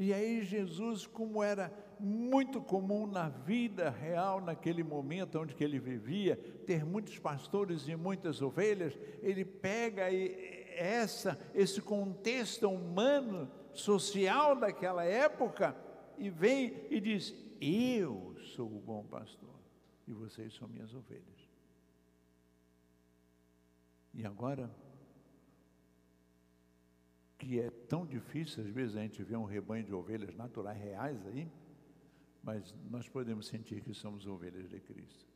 E 0.00 0.14
aí 0.14 0.44
Jesus, 0.44 1.08
como 1.08 1.42
era 1.42 1.72
muito 1.98 2.62
comum 2.62 3.04
na 3.04 3.28
vida 3.28 3.90
real, 3.90 4.40
naquele 4.40 4.84
momento 4.84 5.40
onde 5.40 5.56
que 5.56 5.64
ele 5.64 5.80
vivia, 5.80 6.36
ter 6.64 6.84
muitos 6.84 7.18
pastores 7.18 7.88
e 7.88 7.96
muitas 7.96 8.40
ovelhas, 8.40 8.96
ele 9.20 9.44
pega 9.44 10.04
essa, 10.76 11.36
esse 11.52 11.82
contexto 11.82 12.70
humano, 12.70 13.50
social 13.72 14.54
daquela 14.54 15.04
época, 15.04 15.74
e 16.16 16.30
vem 16.30 16.86
e 16.90 17.00
diz: 17.00 17.34
Eu 17.60 18.36
sou 18.54 18.68
o 18.68 18.80
bom 18.80 19.02
pastor, 19.02 19.58
e 20.06 20.12
vocês 20.12 20.54
são 20.54 20.68
minhas 20.68 20.94
ovelhas. 20.94 21.50
E 24.14 24.24
agora, 24.24 24.70
que 27.38 27.60
é 27.60 27.70
tão 27.70 28.04
difícil, 28.04 28.64
às 28.64 28.68
vezes 28.68 28.96
a 28.96 29.00
gente 29.00 29.22
vê 29.22 29.36
um 29.36 29.44
rebanho 29.44 29.84
de 29.84 29.94
ovelhas 29.94 30.34
naturais, 30.34 30.78
reais 30.78 31.24
aí, 31.28 31.48
mas 32.42 32.74
nós 32.90 33.08
podemos 33.08 33.46
sentir 33.46 33.80
que 33.82 33.94
somos 33.94 34.26
ovelhas 34.26 34.68
de 34.68 34.80
Cristo. 34.80 35.26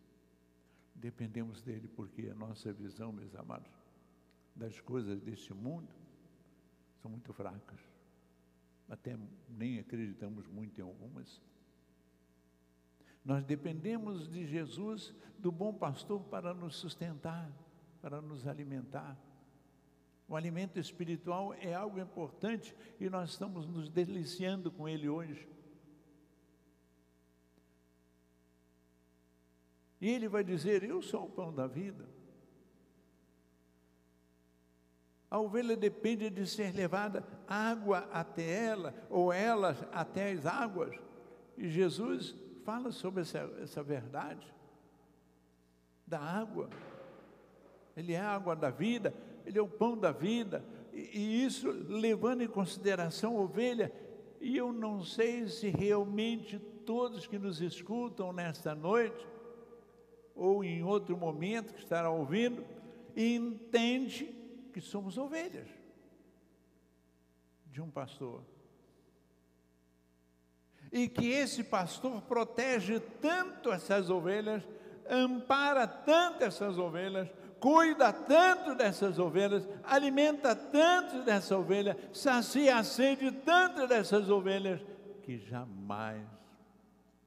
Dependemos 0.95 1.63
dele 1.63 1.89
porque 1.89 2.29
a 2.29 2.35
nossa 2.35 2.73
visão, 2.73 3.13
meus 3.13 3.35
amados, 3.37 3.71
das 4.55 4.81
coisas 4.81 5.21
deste 5.21 5.55
mundo 5.55 5.89
são 7.01 7.11
muito 7.11 7.33
fracas. 7.33 7.81
Até 8.89 9.17
nem 9.49 9.79
acreditamos 9.79 10.47
muito 10.49 10.79
em 10.81 10.83
algumas. 10.83 11.41
Nós 13.25 13.45
dependemos 13.45 14.29
de 14.29 14.47
Jesus, 14.47 15.15
do 15.39 15.53
bom 15.53 15.73
pastor, 15.73 16.21
para 16.25 16.53
nos 16.53 16.77
sustentar, 16.77 17.51
para 18.01 18.21
nos 18.21 18.47
alimentar. 18.47 19.17
O 20.33 20.37
alimento 20.37 20.81
espiritual 20.81 21.53
é 21.61 21.75
algo 21.75 22.01
importante 22.01 22.75
e 22.99 23.11
nós 23.11 23.33
estamos 23.33 23.67
nos 23.67 23.91
deliciando 23.91 24.73
com 24.73 24.89
ele 24.89 25.07
hoje. 25.07 25.47
E 30.01 30.09
ele 30.09 30.31
vai 30.31 30.43
dizer: 30.43 30.85
Eu 30.85 31.03
sou 31.03 31.27
o 31.27 31.29
pão 31.29 31.53
da 31.53 31.67
vida. 31.67 32.09
A 35.31 35.39
ovelha 35.39 35.77
depende 35.77 36.31
de 36.31 36.47
ser 36.47 36.75
levada 36.75 37.23
água 37.47 38.09
até 38.11 38.69
ela, 38.69 38.95
ou 39.11 39.31
ela 39.31 39.77
até 39.93 40.33
as 40.33 40.47
águas. 40.47 40.99
E 41.59 41.69
Jesus 41.69 42.35
fala 42.65 42.91
sobre 42.91 43.21
essa, 43.21 43.39
essa 43.61 43.83
verdade 43.83 44.51
da 46.07 46.21
água. 46.21 46.71
Ele 47.95 48.15
é 48.15 48.21
a 48.21 48.35
água 48.35 48.57
da 48.57 48.71
vida, 48.71 49.13
ele 49.45 49.59
é 49.59 49.63
o 49.63 49.69
pão 49.69 49.97
da 49.97 50.13
vida. 50.13 50.65
E, 50.93 51.19
e 51.19 51.45
isso 51.45 51.71
levando 51.71 52.43
em 52.43 52.49
consideração 52.49 53.37
ovelha. 53.37 53.93
E 54.41 54.57
eu 54.57 54.73
não 54.73 55.05
sei 55.05 55.49
se 55.49 55.69
realmente 55.69 56.59
todos 56.59 57.27
que 57.27 57.39
nos 57.39 57.61
escutam 57.61 58.33
nesta 58.33 58.75
noite 58.75 59.27
ou 60.35 60.65
em 60.65 60.83
outro 60.83 61.17
momento 61.17 61.75
que 61.75 61.81
estará 61.81 62.11
ouvindo, 62.11 62.65
entende 63.17 64.35
que 64.73 64.81
somos 64.81 65.19
ovelhas 65.19 65.69
de 67.67 67.81
um 67.81 67.91
pastor. 67.91 68.43
E 70.91 71.09
que 71.09 71.29
esse 71.29 71.65
pastor 71.65 72.21
protege 72.23 73.01
tanto 73.01 73.73
essas 73.73 74.11
ovelhas, 74.11 74.63
ampara 75.09 75.87
tanto 75.87 76.45
essas 76.45 76.77
ovelhas, 76.79 77.29
cuida 77.63 78.13
tanto 78.13 78.75
dessas 78.75 79.21
ovelhas, 79.21 79.69
alimenta 79.85 80.57
tanto 80.57 81.23
dessa 81.23 81.57
ovelha, 81.57 81.97
sacia 82.13 82.77
a 82.77 82.83
sede 82.83 83.31
tanto 83.31 83.87
dessas 83.87 84.29
ovelhas, 84.29 84.81
que 85.23 85.39
jamais 85.39 86.27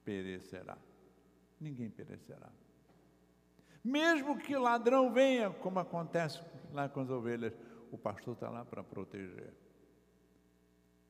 perecerá. 0.04 0.76
Ninguém 1.58 1.88
perecerá. 1.88 2.50
Mesmo 3.82 4.36
que 4.36 4.54
o 4.54 4.60
ladrão 4.60 5.10
venha, 5.10 5.48
como 5.48 5.78
acontece 5.78 6.42
lá 6.70 6.86
com 6.86 7.00
as 7.00 7.08
ovelhas, 7.08 7.54
o 7.90 7.96
pastor 7.96 8.34
está 8.34 8.50
lá 8.50 8.62
para 8.62 8.84
proteger. 8.84 9.54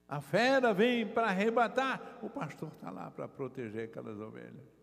A 0.08 0.20
fera 0.20 0.72
vem 0.72 1.04
para 1.04 1.26
arrebatar, 1.26 2.20
o 2.22 2.30
pastor 2.30 2.68
está 2.68 2.90
lá 2.90 3.10
para 3.10 3.26
proteger 3.26 3.88
aquelas 3.88 4.20
ovelhas. 4.20 4.75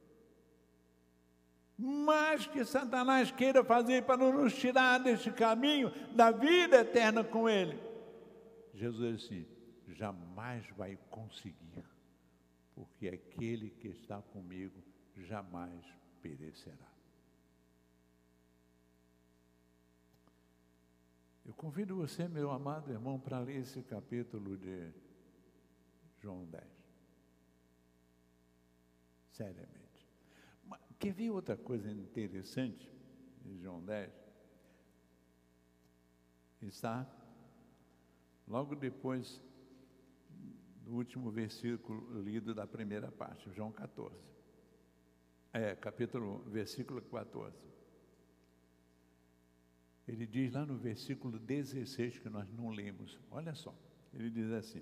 Mas 1.86 2.48
que 2.48 2.64
Satanás 2.64 3.30
queira 3.30 3.62
fazer 3.62 4.06
para 4.06 4.16
nos 4.32 4.54
tirar 4.56 5.00
deste 5.00 5.30
caminho 5.34 5.92
da 6.16 6.32
vida 6.32 6.78
eterna 6.80 7.26
com 7.26 7.50
Ele, 7.50 7.78
Jesus 8.74 9.24
disse: 9.24 9.46
jamais 9.90 10.66
vai 10.78 10.98
conseguir, 11.10 11.84
porque 12.74 13.10
aquele 13.10 13.70
que 13.70 13.90
está 13.90 14.22
comigo 14.22 14.82
jamais 15.18 15.84
perecerá. 16.22 16.88
Eu 21.46 21.54
convido 21.54 21.98
você, 21.98 22.30
meu 22.30 22.50
amado 22.50 22.94
irmão, 22.94 23.20
para 23.20 23.40
ler 23.40 23.58
esse 23.58 23.84
capítulo 23.84 24.56
de 24.56 24.90
João 26.22 26.46
10. 26.46 26.64
Seriamente. 29.32 29.83
Quer 31.04 31.12
ver 31.12 31.32
outra 31.32 31.58
coisa 31.58 31.92
interessante 31.92 32.90
de 33.44 33.60
João 33.60 33.84
10? 33.84 34.10
Está 36.62 37.06
logo 38.48 38.74
depois 38.74 39.42
no 40.86 40.94
último 40.94 41.30
versículo 41.30 42.22
lido 42.22 42.56
da 42.56 42.66
primeira 42.66 43.12
parte, 43.12 43.52
João 43.52 43.70
14. 43.70 44.16
É, 45.52 45.76
capítulo, 45.76 46.42
versículo 46.50 47.02
14. 47.02 47.54
Ele 50.08 50.26
diz 50.26 50.54
lá 50.54 50.66
no 50.66 50.78
versículo 50.78 51.38
16 51.38 52.20
que 52.20 52.30
nós 52.30 52.50
não 52.54 52.70
lemos, 52.70 53.20
olha 53.30 53.54
só, 53.54 53.76
ele 54.14 54.30
diz 54.30 54.50
assim: 54.52 54.82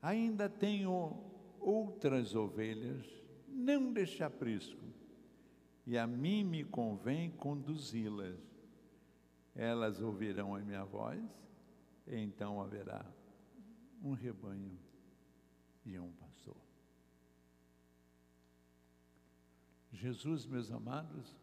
Ainda 0.00 0.48
tenho 0.48 1.20
outras 1.58 2.36
ovelhas, 2.36 3.04
não 3.48 3.92
deixe 3.92 4.22
aprisco, 4.22 4.91
e 5.86 5.98
a 5.98 6.06
mim 6.06 6.44
me 6.44 6.64
convém 6.64 7.30
conduzi-las. 7.30 8.38
Elas 9.54 10.00
ouvirão 10.00 10.54
a 10.54 10.60
minha 10.60 10.84
voz, 10.84 11.22
e 12.06 12.16
então 12.16 12.60
haverá 12.60 13.04
um 14.02 14.12
rebanho 14.14 14.78
e 15.84 15.98
um 15.98 16.10
pastor. 16.12 16.56
Jesus, 19.92 20.46
meus 20.46 20.70
amados, 20.70 21.36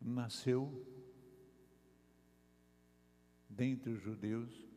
nasceu 0.00 0.86
dentre 3.48 3.90
os 3.90 4.02
judeus. 4.02 4.68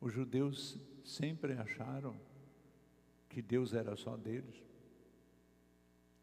Os 0.00 0.12
judeus 0.12 0.78
sempre 1.04 1.52
acharam 1.54 2.18
que 3.28 3.42
Deus 3.42 3.74
era 3.74 3.96
só 3.96 4.16
deles. 4.16 4.73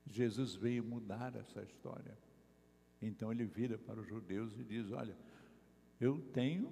Jesus 0.06 0.56
veio 0.56 0.84
mudar 0.84 1.36
essa 1.36 1.62
história. 1.64 2.18
Então 3.02 3.32
ele 3.32 3.46
vira 3.46 3.78
para 3.78 4.00
os 4.00 4.08
judeus 4.08 4.58
e 4.60 4.64
diz: 4.64 4.92
Olha, 4.92 5.18
eu 6.00 6.20
tenho 6.34 6.72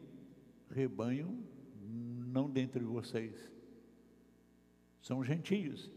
rebanho 0.69 1.43
não 1.81 2.49
dentre 2.49 2.83
vocês, 2.83 3.51
são 5.01 5.23
gentios. 5.23 5.89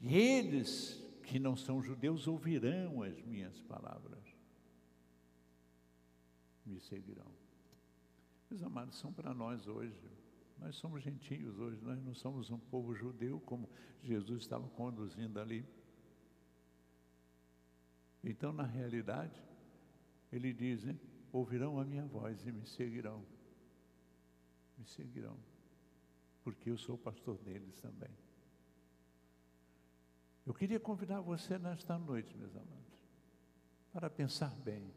E 0.00 0.14
eles 0.14 1.02
que 1.22 1.38
não 1.38 1.56
são 1.56 1.82
judeus 1.82 2.28
ouvirão 2.28 3.02
as 3.02 3.18
minhas 3.22 3.58
palavras, 3.62 4.22
me 6.66 6.78
seguirão. 6.80 7.32
Meus 8.50 8.62
amados, 8.62 8.98
são 8.98 9.12
para 9.12 9.32
nós 9.32 9.66
hoje. 9.66 9.96
Nós 10.64 10.76
somos 10.76 11.02
gentios 11.02 11.58
hoje, 11.58 11.80
nós 11.82 12.02
não 12.02 12.14
somos 12.14 12.50
um 12.50 12.58
povo 12.58 12.94
judeu 12.94 13.38
como 13.40 13.68
Jesus 14.02 14.42
estava 14.42 14.68
conduzindo 14.70 15.38
ali. 15.38 15.64
Então, 18.22 18.52
na 18.52 18.64
realidade, 18.64 19.40
ele 20.32 20.52
diz: 20.52 20.82
né, 20.82 20.98
ouvirão 21.30 21.78
a 21.78 21.84
minha 21.84 22.04
voz 22.06 22.44
e 22.46 22.50
me 22.50 22.66
seguirão 22.66 23.24
me 24.78 24.86
seguirão, 24.86 25.38
porque 26.42 26.70
eu 26.70 26.76
sou 26.76 26.98
pastor 26.98 27.38
deles 27.38 27.80
também. 27.80 28.10
Eu 30.46 30.52
queria 30.52 30.78
convidar 30.78 31.20
você 31.20 31.58
nesta 31.58 31.98
noite, 31.98 32.36
meus 32.36 32.54
amados, 32.54 32.98
para 33.92 34.10
pensar 34.10 34.54
bem. 34.56 34.92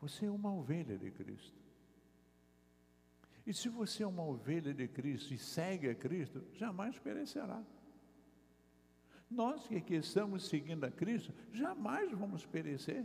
Você 0.00 0.26
é 0.26 0.30
uma 0.30 0.52
ovelha 0.52 0.98
de 0.98 1.10
Cristo. 1.10 1.67
E 3.48 3.52
se 3.52 3.68
você 3.68 4.04
é 4.04 4.06
uma 4.06 4.22
ovelha 4.22 4.72
de 4.72 4.86
Cristo 4.86 5.34
e 5.34 5.38
segue 5.38 5.88
a 5.88 5.94
Cristo, 5.94 6.44
jamais 6.52 6.96
perecerá. 6.98 7.60
Nós 9.28 9.66
que 9.66 9.76
aqui 9.76 9.94
estamos 9.94 10.48
seguindo 10.48 10.84
a 10.84 10.90
Cristo, 10.90 11.32
jamais 11.52 12.12
vamos 12.12 12.46
perecer 12.46 13.04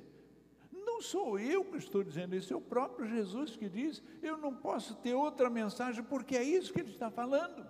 sou 1.03 1.37
eu 1.37 1.65
que 1.65 1.77
estou 1.77 2.03
dizendo 2.03 2.35
isso, 2.35 2.53
é 2.53 2.55
o 2.55 2.61
próprio 2.61 3.07
Jesus 3.07 3.55
que 3.55 3.69
diz: 3.69 4.01
eu 4.21 4.37
não 4.37 4.55
posso 4.55 4.95
ter 4.95 5.13
outra 5.13 5.49
mensagem, 5.49 6.03
porque 6.03 6.35
é 6.35 6.43
isso 6.43 6.73
que 6.73 6.79
ele 6.79 6.91
está 6.91 7.11
falando. 7.11 7.67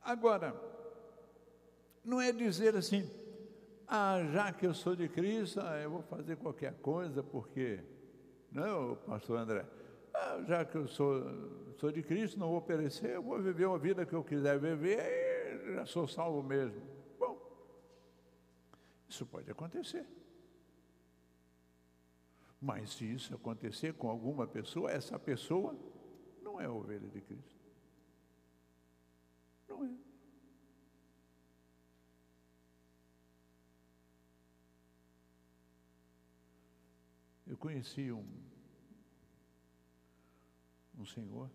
Agora, 0.00 0.54
não 2.04 2.20
é 2.20 2.30
dizer 2.30 2.76
assim, 2.76 3.10
ah, 3.88 4.22
já 4.32 4.52
que 4.52 4.64
eu 4.64 4.72
sou 4.72 4.94
de 4.94 5.08
Cristo, 5.08 5.60
ah, 5.60 5.76
eu 5.80 5.90
vou 5.90 6.02
fazer 6.02 6.36
qualquer 6.36 6.74
coisa, 6.74 7.24
porque, 7.24 7.80
não, 8.52 8.96
pastor 8.96 9.38
André, 9.38 9.66
ah, 10.14 10.42
já 10.46 10.64
que 10.64 10.76
eu 10.76 10.88
sou, 10.88 11.22
sou 11.78 11.92
de 11.92 12.02
Cristo, 12.02 12.38
não 12.38 12.48
vou 12.48 12.62
perecer, 12.62 13.10
eu 13.10 13.22
vou 13.22 13.40
viver 13.40 13.66
uma 13.66 13.78
vida 13.78 14.06
que 14.06 14.14
eu 14.14 14.24
quiser 14.24 14.58
viver, 14.58 15.62
e 15.68 15.74
já 15.74 15.86
sou 15.86 16.06
salvo 16.08 16.42
mesmo. 16.42 16.96
Isso 19.08 19.24
pode 19.24 19.50
acontecer. 19.50 20.06
Mas 22.60 22.94
se 22.94 23.04
isso 23.04 23.34
acontecer 23.34 23.94
com 23.94 24.08
alguma 24.10 24.46
pessoa, 24.46 24.90
essa 24.90 25.18
pessoa 25.18 25.76
não 26.42 26.60
é 26.60 26.68
ovelha 26.68 27.08
de 27.08 27.20
Cristo. 27.20 27.56
Não 29.68 29.84
é. 29.84 30.05
Eu 37.46 37.56
conheci 37.56 38.10
um, 38.10 38.26
um 40.98 41.06
senhor 41.06 41.50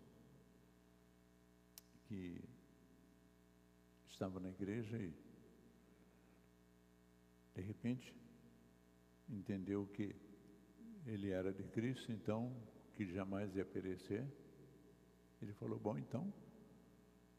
que 2.04 2.42
estava 4.08 4.40
na 4.40 4.50
igreja 4.50 4.96
e 4.96 5.12
de 7.54 7.60
repente, 7.60 8.14
entendeu 9.28 9.86
que 9.86 10.14
ele 11.06 11.30
era 11.30 11.52
de 11.52 11.64
Cristo, 11.64 12.10
então, 12.10 12.54
que 12.94 13.04
jamais 13.12 13.54
ia 13.54 13.64
perecer. 13.64 14.26
Ele 15.40 15.52
falou: 15.54 15.78
Bom, 15.78 15.98
então, 15.98 16.32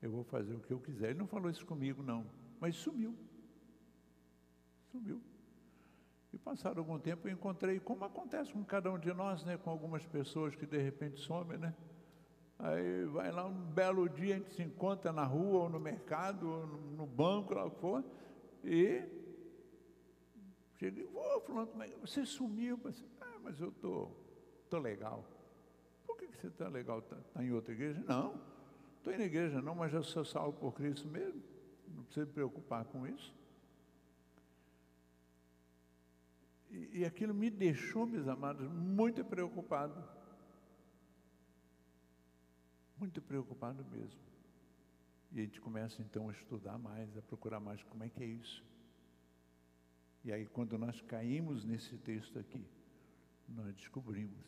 eu 0.02 0.12
vou 0.12 0.24
fazer 0.24 0.54
o 0.54 0.60
que 0.60 0.72
eu 0.72 0.80
quiser. 0.80 1.12
Ele 1.12 1.20
não 1.20 1.28
falou 1.28 1.50
isso 1.50 1.66
comigo, 1.66 2.04
não, 2.04 2.30
mas 2.60 2.76
sumiu. 2.76 3.18
Sumiu. 4.92 5.22
E 6.34 6.38
passado 6.38 6.80
algum 6.80 6.98
tempo 6.98 7.28
eu 7.28 7.32
encontrei, 7.32 7.80
como 7.80 8.04
acontece 8.04 8.52
com 8.52 8.64
cada 8.64 8.92
um 8.92 8.98
de 8.98 9.14
nós, 9.14 9.46
né, 9.46 9.56
com 9.56 9.70
algumas 9.70 10.06
pessoas 10.06 10.56
que 10.56 10.66
de 10.66 10.80
repente 10.80 11.20
somem, 11.20 11.58
né? 11.60 11.74
Aí 12.58 13.06
vai 13.06 13.32
lá 13.32 13.46
um 13.46 13.54
belo 13.54 14.10
dia, 14.10 14.36
a 14.36 14.38
gente 14.40 14.54
se 14.54 14.64
encontra 14.64 15.12
na 15.14 15.24
rua 15.24 15.64
ou 15.64 15.70
no 15.70 15.80
mercado, 15.80 16.50
ou 16.50 16.66
no 16.66 17.06
banco, 17.06 17.54
lá 17.54 17.70
for, 17.70 18.04
e 18.64 19.04
Cheguei, 20.84 21.08
ô 21.14 21.40
fulano, 21.40 21.72
você 22.02 22.26
sumiu. 22.26 22.78
ah, 23.22 23.40
mas 23.42 23.58
eu 23.62 23.72
tô, 23.72 24.10
tô 24.70 24.80
legal. 24.80 25.26
Por 26.06 26.18
que, 26.18 26.28
que 26.28 26.38
você 26.38 26.48
está 26.48 26.68
legal? 26.68 27.00
Está 27.00 27.16
tá 27.16 27.44
em 27.44 27.52
outra 27.52 27.74
igreja? 27.74 28.04
Não, 28.06 28.38
estou 28.98 29.18
na 29.18 29.24
igreja 29.24 29.62
não, 29.62 29.76
mas 29.76 29.94
já 29.94 30.04
sou 30.04 30.26
salvo 30.26 30.60
por 30.60 30.74
Cristo 30.74 31.08
mesmo. 31.08 31.42
Não 31.88 32.04
precisa 32.04 32.26
me 32.26 32.34
preocupar 32.34 32.84
com 32.86 33.08
isso. 33.08 33.34
E, 36.74 37.00
e 37.00 37.06
aquilo 37.06 37.34
me 37.34 37.50
deixou, 37.50 38.06
meus 38.06 38.28
amados, 38.28 38.68
muito 38.68 39.24
preocupado. 39.24 40.04
Muito 42.98 43.22
preocupado 43.22 43.86
mesmo. 43.86 44.20
E 45.32 45.40
a 45.40 45.44
gente 45.44 45.62
começa 45.62 46.02
então 46.02 46.30
a 46.30 46.32
estudar 46.32 46.78
mais, 46.78 47.16
a 47.16 47.22
procurar 47.22 47.60
mais 47.60 47.84
como 47.84 48.04
é 48.04 48.10
que 48.10 48.24
é 48.24 48.26
isso. 48.26 48.64
E 50.24 50.32
aí, 50.32 50.46
quando 50.48 50.78
nós 50.78 51.02
caímos 51.02 51.64
nesse 51.64 51.98
texto 51.98 52.40
aqui, 52.40 52.66
nós 53.48 53.76
descobrimos 53.76 54.40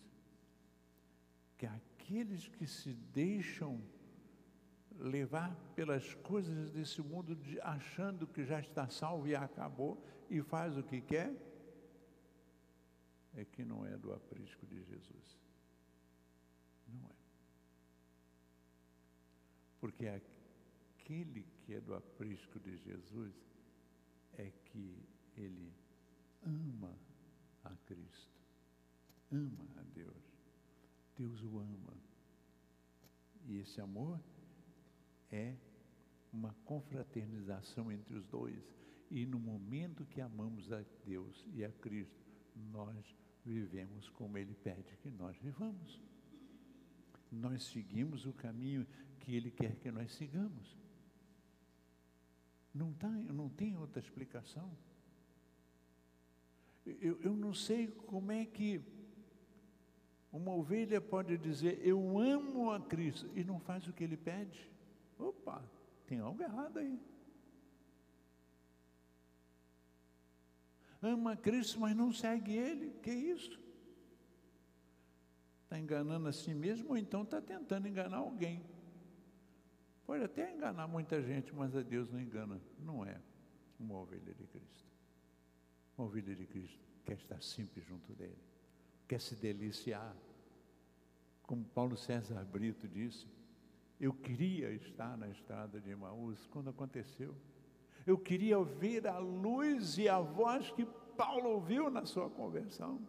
que 1.58 1.66
aqueles 1.66 2.48
que 2.48 2.66
se 2.66 2.94
deixam 2.94 3.82
levar 4.98 5.56
pelas 5.76 6.14
coisas 6.16 6.72
desse 6.72 7.02
mundo, 7.02 7.38
achando 7.62 8.26
que 8.26 8.46
já 8.46 8.60
está 8.60 8.88
salvo 8.88 9.28
e 9.28 9.36
acabou, 9.36 10.02
e 10.30 10.42
faz 10.42 10.78
o 10.78 10.84
que 10.84 11.02
quer, 11.02 11.34
é 13.36 13.46
que 13.46 13.64
não 13.64 13.86
é 13.86 13.98
do 13.98 14.14
aprisco 14.14 14.66
de 14.66 14.84
Jesus. 14.84 15.38
Não 16.88 17.06
é. 17.06 17.16
Porque 19.80 20.08
aquele 20.08 21.46
que 21.66 21.74
é 21.74 21.82
do 21.82 21.94
aprisco 21.94 22.60
de 22.60 22.78
Jesus 22.78 23.36
é 24.38 24.52
que 24.66 24.98
ele 25.36 25.74
ama 26.44 26.98
a 27.64 27.76
Cristo, 27.86 28.42
ama 29.32 29.68
a 29.78 29.84
Deus. 29.94 30.36
Deus 31.18 31.42
o 31.44 31.60
ama. 31.60 31.94
E 33.48 33.58
esse 33.58 33.80
amor 33.80 34.20
é 35.32 35.56
uma 36.32 36.54
confraternização 36.66 37.92
entre 37.92 38.16
os 38.16 38.28
dois. 38.28 38.62
E 39.10 39.26
no 39.26 39.40
momento 39.40 40.06
que 40.06 40.20
amamos 40.20 40.72
a 40.72 40.84
Deus 41.06 41.46
e 41.54 41.64
a 41.64 41.72
Cristo, 41.72 42.26
nós 42.72 43.16
vivemos 43.52 44.10
como 44.10 44.38
Ele 44.38 44.56
pede 44.56 44.98
que 44.98 45.10
nós 45.12 45.38
vivamos. 45.38 46.02
Nós 47.32 47.64
seguimos 47.64 48.26
o 48.26 48.34
caminho 48.34 48.86
que 49.20 49.36
Ele 49.36 49.52
quer 49.52 49.76
que 49.76 49.92
nós 49.92 50.12
sigamos. 50.14 50.78
Não, 52.74 52.94
tá, 52.94 53.08
não 53.08 53.48
tem 53.50 53.78
outra 53.78 54.02
explicação. 54.02 54.70
Eu, 56.86 57.20
eu 57.22 57.36
não 57.36 57.54
sei 57.54 57.88
como 57.88 58.32
é 58.32 58.46
que 58.46 58.82
Uma 60.32 60.52
ovelha 60.52 61.00
pode 61.00 61.38
dizer, 61.38 61.80
eu 61.82 62.20
amo 62.20 62.70
a 62.70 62.82
Cristo, 62.82 63.32
e 63.34 63.44
não 63.44 63.58
faz 63.58 63.88
o 63.88 63.94
que 63.94 64.04
ele 64.04 64.18
pede. 64.18 64.70
Opa, 65.18 65.64
tem 66.06 66.20
algo 66.20 66.44
errado 66.44 66.78
aí. 66.78 67.00
Ama 71.06 71.36
Cristo, 71.36 71.80
mas 71.80 71.96
não 71.96 72.12
segue 72.12 72.56
Ele. 72.56 72.92
Que 73.02 73.12
isso? 73.12 73.60
Está 75.64 75.80
enganando 75.80 76.28
a 76.28 76.34
si 76.34 76.54
mesmo 76.54 76.90
ou 76.90 76.98
então 76.98 77.24
está 77.24 77.42
tentando 77.42 77.88
enganar 77.88 78.18
alguém. 78.18 78.64
Pode 80.06 80.24
até 80.24 80.54
enganar 80.54 80.88
muita 80.88 81.22
gente, 81.22 81.54
mas 81.54 81.76
a 81.76 81.82
Deus 81.82 82.12
não 82.12 82.20
engana. 82.20 82.62
Não 82.80 83.06
é 83.06 83.20
uma 83.80 83.96
ovelha 83.96 84.34
de 84.34 84.46
Cristo. 84.48 84.86
Uma 85.98 86.08
ovelha 86.08 86.36
de 86.36 86.46
Cristo 86.46 86.86
quer 87.06 87.18
estar 87.18 87.42
sempre 87.42 87.82
junto 87.82 88.14
dele, 88.14 88.38
quer 89.08 89.22
se 89.22 89.36
deliciar. 89.36 90.16
Como 91.44 91.64
Paulo 91.64 91.96
César 91.96 92.44
Brito 92.46 92.88
disse, 92.88 93.28
eu 94.00 94.14
queria 94.14 94.72
estar 94.72 95.16
na 95.18 95.30
estrada 95.30 95.80
de 95.80 95.90
Emaús 95.90 96.48
quando 96.48 96.70
aconteceu. 96.70 97.36
Eu 98.06 98.18
queria 98.18 98.58
ouvir 98.60 99.08
a 99.08 99.18
luz 99.18 99.98
e 99.98 100.08
a 100.08 100.20
voz 100.20 100.72
que 100.72 100.86
Paulo 101.18 101.50
ouviu 101.50 101.90
na 101.90 102.06
sua 102.06 102.30
conversão. 102.30 103.02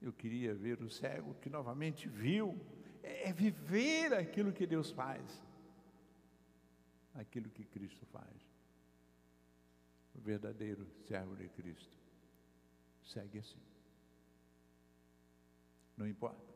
Eu 0.00 0.12
queria 0.12 0.54
ver 0.54 0.82
o 0.82 0.90
cego 0.90 1.34
que 1.40 1.48
novamente 1.48 2.08
viu. 2.08 2.58
É, 3.02 3.28
é 3.28 3.32
viver 3.32 4.12
aquilo 4.12 4.52
que 4.52 4.66
Deus 4.66 4.90
faz, 4.90 5.42
aquilo 7.14 7.48
que 7.50 7.64
Cristo 7.64 8.04
faz. 8.06 8.36
O 10.14 10.20
verdadeiro 10.20 10.86
servo 11.06 11.34
de 11.34 11.48
Cristo 11.48 11.96
segue 13.04 13.38
assim. 13.38 13.62
Não 15.96 16.06
importa. 16.06 16.46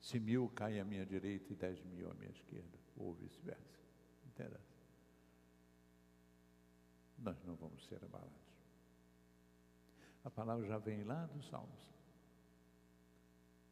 Se 0.00 0.18
mil 0.18 0.48
caem 0.50 0.80
à 0.80 0.84
minha 0.84 1.04
direita 1.04 1.52
e 1.52 1.56
dez 1.56 1.82
mil 1.84 2.10
à 2.10 2.14
minha 2.14 2.30
esquerda, 2.30 2.83
ou 2.96 3.14
vice-versa. 3.14 3.78
Não 4.22 4.28
interessa. 4.30 4.74
Nós 7.18 7.42
não 7.44 7.54
vamos 7.56 7.84
ser 7.86 8.02
abalados. 8.04 8.44
A 10.24 10.30
palavra 10.30 10.66
já 10.66 10.78
vem 10.78 11.04
lá 11.04 11.26
dos 11.26 11.46
Salmos. 11.48 11.88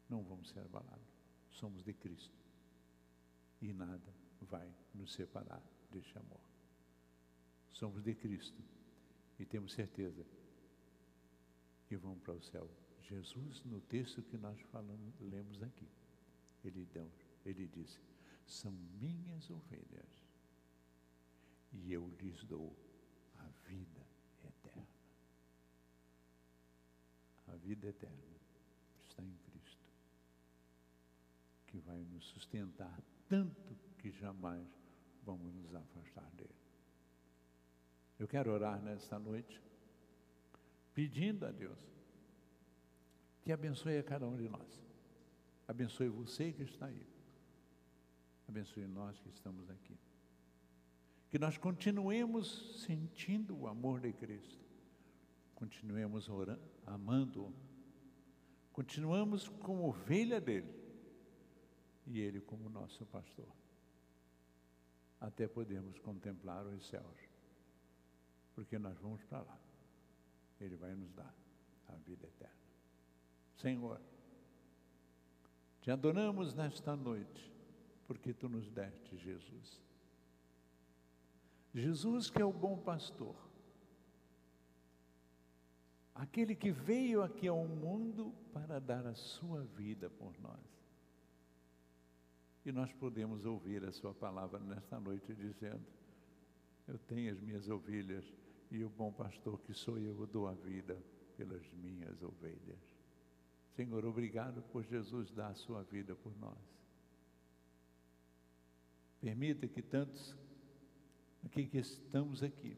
Não 0.09 0.23
vamos 0.23 0.49
ser 0.49 0.59
abalados. 0.59 1.07
Somos 1.49 1.83
de 1.83 1.93
Cristo. 1.93 2.37
E 3.61 3.73
nada 3.73 4.13
vai 4.41 4.71
nos 4.93 5.13
separar 5.13 5.61
deste 5.89 6.17
amor. 6.17 6.41
Somos 7.71 8.03
de 8.03 8.13
Cristo. 8.13 8.61
E 9.39 9.45
temos 9.45 9.73
certeza 9.73 10.25
que 11.87 11.97
vamos 11.97 12.21
para 12.21 12.33
o 12.33 12.41
céu. 12.41 12.69
Jesus, 13.01 13.63
no 13.65 13.81
texto 13.81 14.21
que 14.21 14.37
nós 14.37 14.59
falamos, 14.71 15.13
lemos 15.19 15.61
aqui, 15.61 15.87
ele, 16.63 16.85
deu, 16.85 17.11
ele 17.45 17.67
disse: 17.67 17.99
São 18.45 18.71
minhas 18.99 19.49
ovelhas, 19.49 20.27
e 21.71 21.91
eu 21.91 22.07
lhes 22.19 22.43
dou 22.43 22.75
a 23.37 23.47
vida 23.67 24.05
eterna. 24.43 24.87
A 27.47 27.55
vida 27.55 27.87
eterna 27.87 28.37
está 29.07 29.23
em 29.23 29.37
Cristo, 29.37 29.89
que 31.67 31.79
vai 31.79 32.03
nos 32.05 32.25
sustentar 32.25 33.01
tanto 33.27 33.75
que 33.97 34.11
jamais 34.11 34.67
vamos 35.23 35.53
nos 35.55 35.73
afastar 35.73 36.29
dele. 36.31 36.53
Eu 38.19 38.27
quero 38.27 38.51
orar 38.51 38.81
nesta 38.81 39.17
noite, 39.17 39.61
pedindo 40.93 41.45
a 41.45 41.51
Deus 41.51 41.79
que 43.41 43.51
abençoe 43.51 43.97
a 43.97 44.03
cada 44.03 44.27
um 44.27 44.37
de 44.37 44.47
nós. 44.47 44.81
Abençoe 45.67 46.07
você 46.07 46.53
que 46.53 46.63
está 46.63 46.85
aí. 46.85 47.05
Abençoe 48.47 48.87
nós 48.87 49.19
que 49.19 49.29
estamos 49.29 49.69
aqui. 49.69 49.97
Que 51.29 51.39
nós 51.39 51.57
continuemos 51.57 52.83
sentindo 52.83 53.57
o 53.57 53.67
amor 53.67 53.99
de 53.99 54.13
Cristo. 54.13 54.63
Continuemos 55.55 56.29
orando, 56.29 56.61
amando-o. 56.85 57.53
Continuamos 58.71 59.47
como 59.47 59.87
ovelha 59.87 60.39
dele. 60.39 60.73
E 62.05 62.19
ele 62.19 62.41
como 62.41 62.69
nosso 62.69 63.05
pastor. 63.05 63.47
Até 65.19 65.47
podemos 65.47 65.97
contemplar 65.99 66.65
os 66.65 66.87
céus. 66.87 67.19
Porque 68.53 68.77
nós 68.77 68.97
vamos 68.99 69.23
para 69.23 69.41
lá. 69.41 69.59
Ele 70.59 70.75
vai 70.75 70.93
nos 70.93 71.11
dar 71.13 71.33
a 71.87 71.95
vida 71.95 72.27
eterna. 72.27 72.53
Senhor, 73.55 74.01
te 75.81 75.91
adoramos 75.91 76.53
nesta 76.53 76.95
noite, 76.95 77.52
porque 78.07 78.33
tu 78.33 78.49
nos 78.49 78.69
deste 78.69 79.17
Jesus. 79.17 79.81
Jesus, 81.73 82.29
que 82.29 82.41
é 82.41 82.45
o 82.45 82.53
bom 82.53 82.77
pastor, 82.77 83.35
aquele 86.13 86.55
que 86.55 86.71
veio 86.71 87.23
aqui 87.23 87.47
ao 87.47 87.65
mundo 87.65 88.33
para 88.53 88.79
dar 88.79 89.05
a 89.07 89.15
sua 89.15 89.63
vida 89.63 90.09
por 90.09 90.37
nós. 90.39 90.73
E 92.65 92.71
nós 92.71 92.93
podemos 92.93 93.45
ouvir 93.45 93.83
a 93.83 93.91
Sua 93.91 94.13
palavra 94.13 94.59
nesta 94.59 94.99
noite 94.99 95.33
dizendo: 95.33 95.85
Eu 96.87 96.97
tenho 96.97 97.33
as 97.33 97.39
minhas 97.41 97.67
ovelhas 97.67 98.23
e 98.71 98.83
o 98.83 98.89
bom 98.89 99.11
pastor 99.11 99.59
que 99.61 99.73
sou 99.73 99.97
eu 99.97 100.25
dou 100.25 100.47
a 100.47 100.53
vida 100.53 100.97
pelas 101.35 101.65
minhas 101.73 102.21
ovelhas. 102.21 102.79
Senhor, 103.75 104.05
obrigado 104.05 104.61
por 104.71 104.83
Jesus 104.83 105.31
dar 105.31 105.49
a 105.49 105.55
sua 105.55 105.83
vida 105.83 106.15
por 106.15 106.35
nós. 106.37 106.57
Permita 109.23 109.65
que 109.69 109.81
tantos 109.81 110.35
aqui 111.45 111.65
que 111.65 111.77
estamos 111.77 112.43
aqui, 112.43 112.75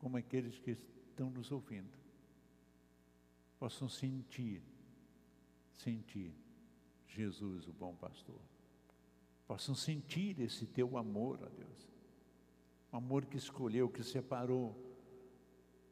como 0.00 0.16
aqueles 0.16 0.58
que 0.58 0.72
estão 0.72 1.30
nos 1.30 1.52
ouvindo, 1.52 1.96
possam 3.56 3.88
sentir, 3.88 4.60
sentir 5.72 6.34
Jesus, 7.06 7.68
o 7.68 7.72
bom 7.72 7.94
pastor. 7.94 8.40
Possam 9.46 9.76
sentir 9.76 10.40
esse 10.40 10.66
teu 10.66 10.98
amor, 10.98 11.38
ó 11.40 11.48
Deus. 11.48 11.88
O 12.90 12.96
amor 12.96 13.26
que 13.26 13.36
escolheu, 13.36 13.88
que 13.88 14.02
separou, 14.02 14.76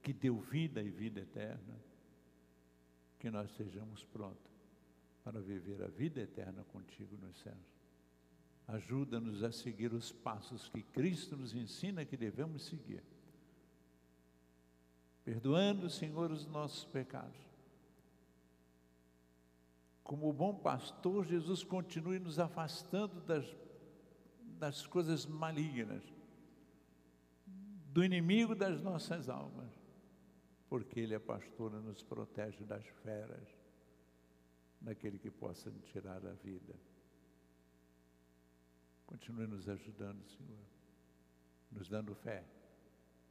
que 0.03 0.13
deu 0.13 0.41
vida 0.41 0.83
e 0.83 0.91
vida 0.91 1.21
eterna 1.21 1.81
que 3.17 3.31
nós 3.31 3.49
sejamos 3.53 4.05
prontos 4.07 4.53
para 5.23 5.41
viver 5.41 5.85
a 5.85 5.87
vida 5.87 6.21
eterna 6.21 6.65
contigo 6.65 7.17
nos 7.17 7.37
céus. 7.39 7.78
Ajuda-nos 8.69 9.43
a 9.43 9.51
seguir 9.51 9.93
os 9.93 10.13
passos 10.13 10.69
que 10.69 10.83
Cristo 10.83 11.37
nos 11.37 11.55
ensina 11.55 12.05
que 12.05 12.17
devemos 12.17 12.67
seguir. 12.67 13.03
Perdoando, 15.25 15.91
Senhor, 15.91 16.31
os 16.31 16.47
nossos 16.47 16.85
pecados. 16.85 17.37
Como 20.05 20.33
bom 20.33 20.55
pastor, 20.55 21.27
Jesus 21.27 21.65
continue 21.65 22.21
nos 22.21 22.39
afastando 22.39 23.21
das, 23.23 23.45
das 24.41 24.87
coisas 24.87 25.27
malignas, 25.27 26.05
do 27.93 28.05
inimigo 28.05 28.55
das 28.55 28.81
nossas 28.81 29.29
almas 29.29 29.79
porque 30.69 31.01
Ele 31.01 31.15
é 31.15 31.19
pastor 31.19 31.73
e 31.73 31.77
nos 31.77 32.03
protege 32.03 32.65
das 32.65 32.87
feras, 33.03 33.49
daquele 34.81 35.19
que 35.19 35.31
possa 35.31 35.71
tirar 35.93 36.25
a 36.27 36.33
vida. 36.35 36.75
Continue 39.09 39.47
nos 39.47 39.67
ajudando, 39.67 40.23
Senhor, 40.37 40.65
nos 41.73 41.89
dando 41.89 42.15
fé, 42.15 42.45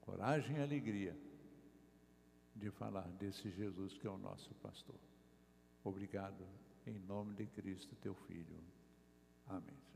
coragem 0.01 0.57
e 0.57 0.59
alegria 0.59 1.15
de 2.55 2.71
falar 2.71 3.07
desse 3.19 3.51
Jesus 3.51 3.95
que 3.95 4.07
é 4.07 4.09
o 4.09 4.17
nosso 4.17 4.53
pastor. 4.55 4.99
Obrigado, 5.83 6.43
em 6.87 6.97
nome 6.97 7.35
de 7.35 7.45
Cristo, 7.45 7.95
teu 7.97 8.15
Filho. 8.15 8.59
Amém. 9.45 9.86